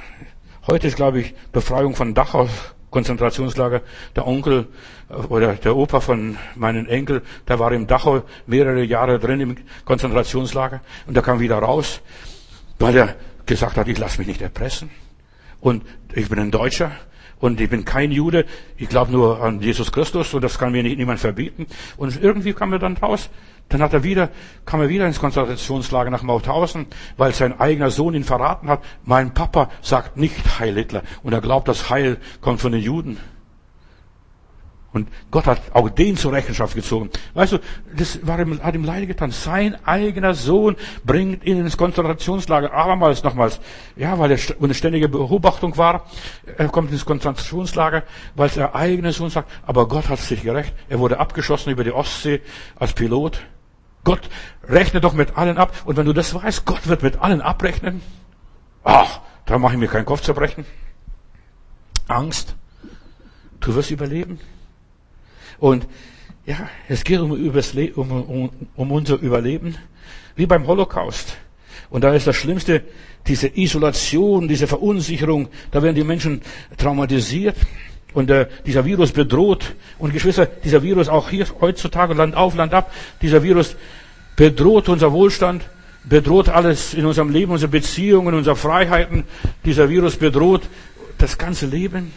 [0.66, 2.48] heute ist, glaube ich, Befreiung von Dachau,
[2.90, 3.82] Konzentrationslager.
[4.16, 4.68] Der Onkel
[5.10, 9.56] äh, oder der Opa von meinen Enkel, der war im Dachau mehrere Jahre drin im
[9.84, 12.00] Konzentrationslager und der kam wieder raus,
[12.78, 13.16] weil er
[13.46, 14.90] gesagt hat, ich lasse mich nicht erpressen.
[15.60, 16.92] Und ich bin ein Deutscher
[17.44, 18.46] und ich bin kein Jude.
[18.78, 21.66] Ich glaube nur an Jesus Christus und das kann mir nicht, niemand verbieten.
[21.98, 23.28] Und irgendwie kam er dann raus.
[23.68, 24.30] Dann hat er wieder,
[24.64, 26.86] kam er wieder ins Konzentrationslager nach Mauthausen,
[27.18, 28.82] weil sein eigener Sohn ihn verraten hat.
[29.04, 33.18] Mein Papa sagt nicht Heil Hitler und er glaubt, das Heil kommt von den Juden.
[34.94, 37.10] Und Gott hat auch den zur Rechenschaft gezogen.
[37.34, 37.58] Weißt du,
[37.96, 39.32] das war ihm, hat ihm leid getan.
[39.32, 42.72] Sein eigener Sohn bringt ihn ins Konzentrationslager.
[42.72, 43.58] Abermals nochmals.
[43.96, 46.06] Ja, weil er eine ständige Beobachtung war.
[46.56, 48.04] Er kommt ins Konzentrationslager,
[48.36, 50.72] weil sein eigener Sohn sagt, aber Gott hat sich gerecht.
[50.88, 52.40] Er wurde abgeschossen über die Ostsee
[52.76, 53.40] als Pilot.
[54.04, 54.30] Gott
[54.68, 55.74] rechnet doch mit allen ab.
[55.86, 58.00] Und wenn du das weißt, Gott wird mit allen abrechnen.
[58.84, 60.64] Ach, da mache ich mir keinen Kopf zerbrechen.
[62.06, 62.54] Angst.
[63.58, 64.38] Du wirst überleben.
[65.58, 65.86] Und
[66.46, 69.76] ja, es geht um, um, um, um unser Überleben,
[70.36, 71.36] wie beim Holocaust.
[71.90, 72.82] Und da ist das Schlimmste,
[73.26, 76.42] diese Isolation, diese Verunsicherung, da werden die Menschen
[76.76, 77.56] traumatisiert
[78.12, 79.74] und äh, dieser Virus bedroht.
[79.98, 82.92] Und Geschwister, dieser Virus auch hier heutzutage, Land auf, Land ab,
[83.22, 83.76] dieser Virus
[84.36, 85.64] bedroht unser Wohlstand,
[86.04, 89.24] bedroht alles in unserem Leben, unsere Beziehungen, unsere Freiheiten.
[89.64, 90.62] Dieser Virus bedroht
[91.18, 92.12] das ganze Leben,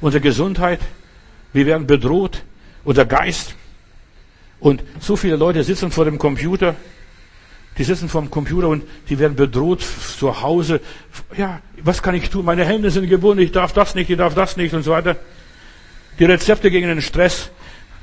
[0.00, 0.80] unsere Gesundheit.
[1.52, 2.42] Wir werden bedroht
[2.86, 3.54] unser Geist.
[4.58, 6.74] Und so viele Leute sitzen vor dem Computer,
[7.76, 10.80] die sitzen vor dem Computer und die werden bedroht zu Hause.
[11.36, 12.46] Ja, was kann ich tun?
[12.46, 15.16] Meine Hände sind gebunden, ich darf das nicht, ich darf das nicht und so weiter.
[16.18, 17.50] Die Rezepte gegen den Stress,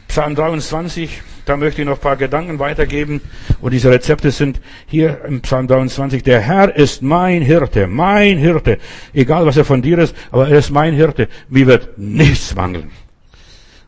[0.07, 3.19] Psalm 23, da möchte ich noch ein paar Gedanken weitergeben.
[3.61, 6.21] Und diese Rezepte sind hier im Psalm 23.
[6.21, 8.77] Der Herr ist mein Hirte, mein Hirte.
[9.11, 11.29] Egal was er von dir ist, aber er ist mein Hirte.
[11.49, 12.91] Mir wird nichts mangeln.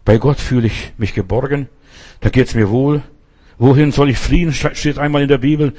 [0.05, 1.67] Bei Gott fühle ich mich geborgen.
[2.21, 3.01] Da geht's mir wohl.
[3.57, 4.53] Wohin soll ich fliehen?
[4.53, 5.73] Steht einmal in der Bibel.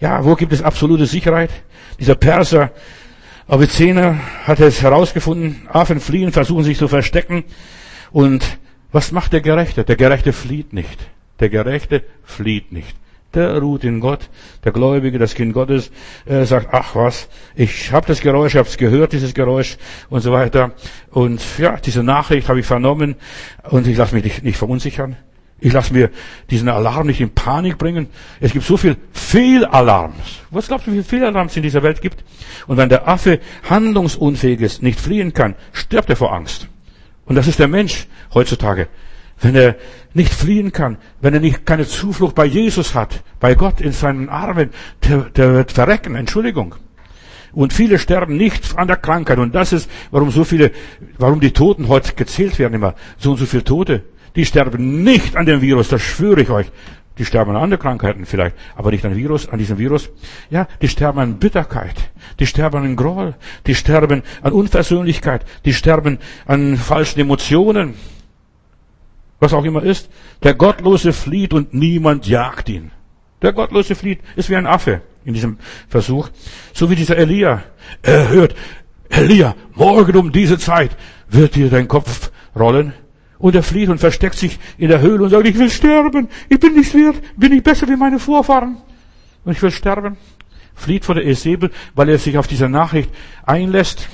[0.00, 1.50] Ja, wo gibt es absolute Sicherheit?
[1.98, 2.70] Dieser Perser
[3.48, 5.68] Avicenna hat es herausgefunden.
[5.68, 7.44] Affen fliehen, versuchen sich zu verstecken.
[8.12, 8.58] Und
[8.92, 9.84] was macht der Gerechte?
[9.84, 10.98] Der Gerechte flieht nicht.
[11.40, 13.01] Der Gerechte flieht nicht
[13.34, 14.28] der ruht in Gott.
[14.64, 15.90] Der Gläubige, das Kind Gottes,
[16.26, 19.76] äh, sagt, ach was, ich habe das Geräusch, ich habe es gehört, dieses Geräusch
[20.10, 20.72] und so weiter.
[21.10, 23.16] Und ja, diese Nachricht habe ich vernommen
[23.70, 25.16] und ich lasse mich nicht, nicht verunsichern.
[25.60, 26.10] Ich lasse mir
[26.50, 28.08] diesen Alarm nicht in Panik bringen.
[28.40, 30.40] Es gibt so viel Fehlalarms.
[30.50, 32.24] Was glaubst du, wie viel Fehlalarms es in dieser Welt gibt?
[32.66, 33.38] Und wenn der Affe
[33.70, 36.66] handlungsunfähig ist, nicht fliehen kann, stirbt er vor Angst.
[37.26, 38.88] Und das ist der Mensch heutzutage
[39.40, 39.76] wenn er
[40.14, 44.28] nicht fliehen kann, wenn er nicht keine Zuflucht bei Jesus hat, bei Gott in seinen
[44.28, 44.70] Armen,
[45.08, 46.74] der, der wird verrecken, Entschuldigung.
[47.52, 49.38] Und viele sterben nicht an der Krankheit.
[49.38, 50.72] Und das ist, warum so viele,
[51.18, 52.94] warum die Toten heute gezählt werden immer.
[53.18, 54.04] So und so viele Tote.
[54.36, 56.66] Die sterben nicht an dem Virus, das schwöre ich euch.
[57.18, 60.08] Die sterben an anderen Krankheiten vielleicht, aber nicht an Virus, an diesem Virus.
[60.48, 61.94] Ja, die sterben an Bitterkeit.
[62.40, 63.34] Die sterben an Groll.
[63.66, 65.44] Die sterben an Unversöhnlichkeit.
[65.66, 67.94] Die sterben an falschen Emotionen
[69.42, 70.08] was auch immer ist.
[70.44, 72.92] Der Gottlose flieht und niemand jagt ihn.
[73.42, 75.58] Der Gottlose flieht, ist wie ein Affe in diesem
[75.88, 76.28] Versuch.
[76.72, 77.64] So wie dieser Elia.
[78.02, 78.54] Er hört,
[79.08, 80.96] Elia, morgen um diese Zeit
[81.28, 82.94] wird dir dein Kopf rollen.
[83.38, 86.28] Und er flieht und versteckt sich in der Höhle und sagt, ich will sterben.
[86.48, 87.16] Ich bin nicht wert.
[87.36, 88.76] Bin ich besser wie meine Vorfahren.
[89.44, 90.16] Und ich will sterben.
[90.76, 93.10] Flieht vor der Esebel, weil er sich auf diese Nachricht
[93.44, 94.08] einlässt.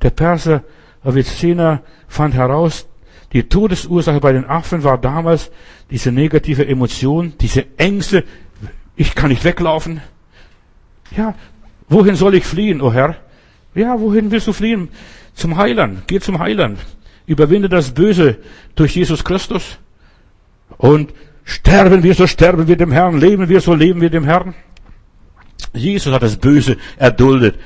[0.00, 0.62] Der Perser
[1.02, 2.86] Avicenna fand heraus,
[3.32, 5.50] Die Todesursache bei den Affen war damals
[5.90, 8.24] diese negative Emotion, diese Ängste.
[8.96, 10.02] Ich kann nicht weglaufen.
[11.16, 11.34] Ja,
[11.88, 13.16] wohin soll ich fliehen, o oh Herr?
[13.74, 14.88] Ja, wohin willst du fliehen?
[15.34, 16.02] Zum Heiland.
[16.06, 16.78] Geh zum Heiland.
[17.26, 18.36] Überwinde das Böse
[18.74, 19.78] durch Jesus Christus.
[20.76, 21.14] Und
[21.44, 23.18] sterben wir, so sterben wir dem Herrn.
[23.18, 24.54] Leben wir, so leben wir dem Herrn.
[25.72, 27.58] Jesus hat das Böse erduldet.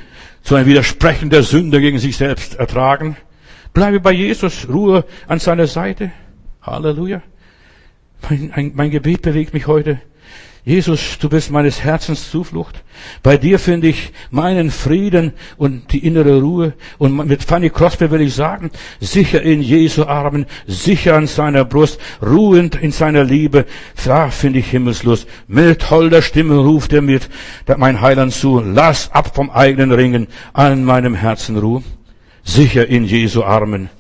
[0.43, 3.17] So ein Widersprechen der Sünde gegen sich selbst ertragen.
[3.77, 6.11] Bleibe bei Jesus, Ruhe an seiner Seite.
[6.63, 7.21] Halleluja.
[8.27, 10.01] Mein, mein Gebet bewegt mich heute.
[10.65, 12.83] Jesus, du bist meines Herzens Zuflucht.
[13.23, 16.73] Bei dir finde ich meinen Frieden und die innere Ruhe.
[16.97, 22.01] Und mit Fanny Crosby will ich sagen, sicher in Jesu Armen, sicher an seiner Brust,
[22.23, 23.67] ruhend in seiner Liebe,
[24.07, 25.29] da finde ich Himmelslust.
[25.49, 27.21] Mit holder Stimme ruft er mir
[27.77, 31.83] mein Heiland zu, lass ab vom eigenen Ringen, an meinem Herzen Ruhe.
[32.47, 33.91] Sicher in Jesu Armen.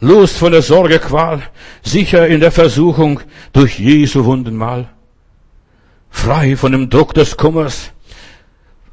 [0.00, 1.42] Lust von der Sorge, Qual,
[1.82, 3.20] sicher in der Versuchung
[3.52, 4.88] durch Jesu Wundenmal
[6.16, 7.92] frei von dem Druck des Kummers,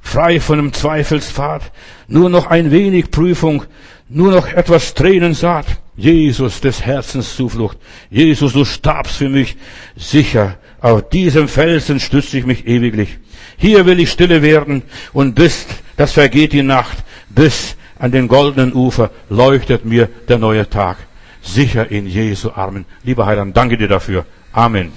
[0.01, 1.71] frei von dem Zweifelsfahrt,
[2.07, 3.63] nur noch ein wenig Prüfung,
[4.09, 5.65] nur noch etwas Tränensaat.
[5.95, 7.77] Jesus des Herzens Zuflucht.
[8.09, 9.57] Jesus, du starbst für mich.
[9.95, 13.19] Sicher, auf diesem Felsen stütze ich mich ewiglich.
[13.57, 14.81] Hier will ich stille werden
[15.13, 16.97] und bis, das vergeht die Nacht,
[17.29, 20.97] bis an den goldenen Ufer leuchtet mir der neue Tag.
[21.41, 22.85] Sicher in Jesu Armen.
[23.03, 24.25] Lieber Heiland, danke dir dafür.
[24.53, 24.91] Amen.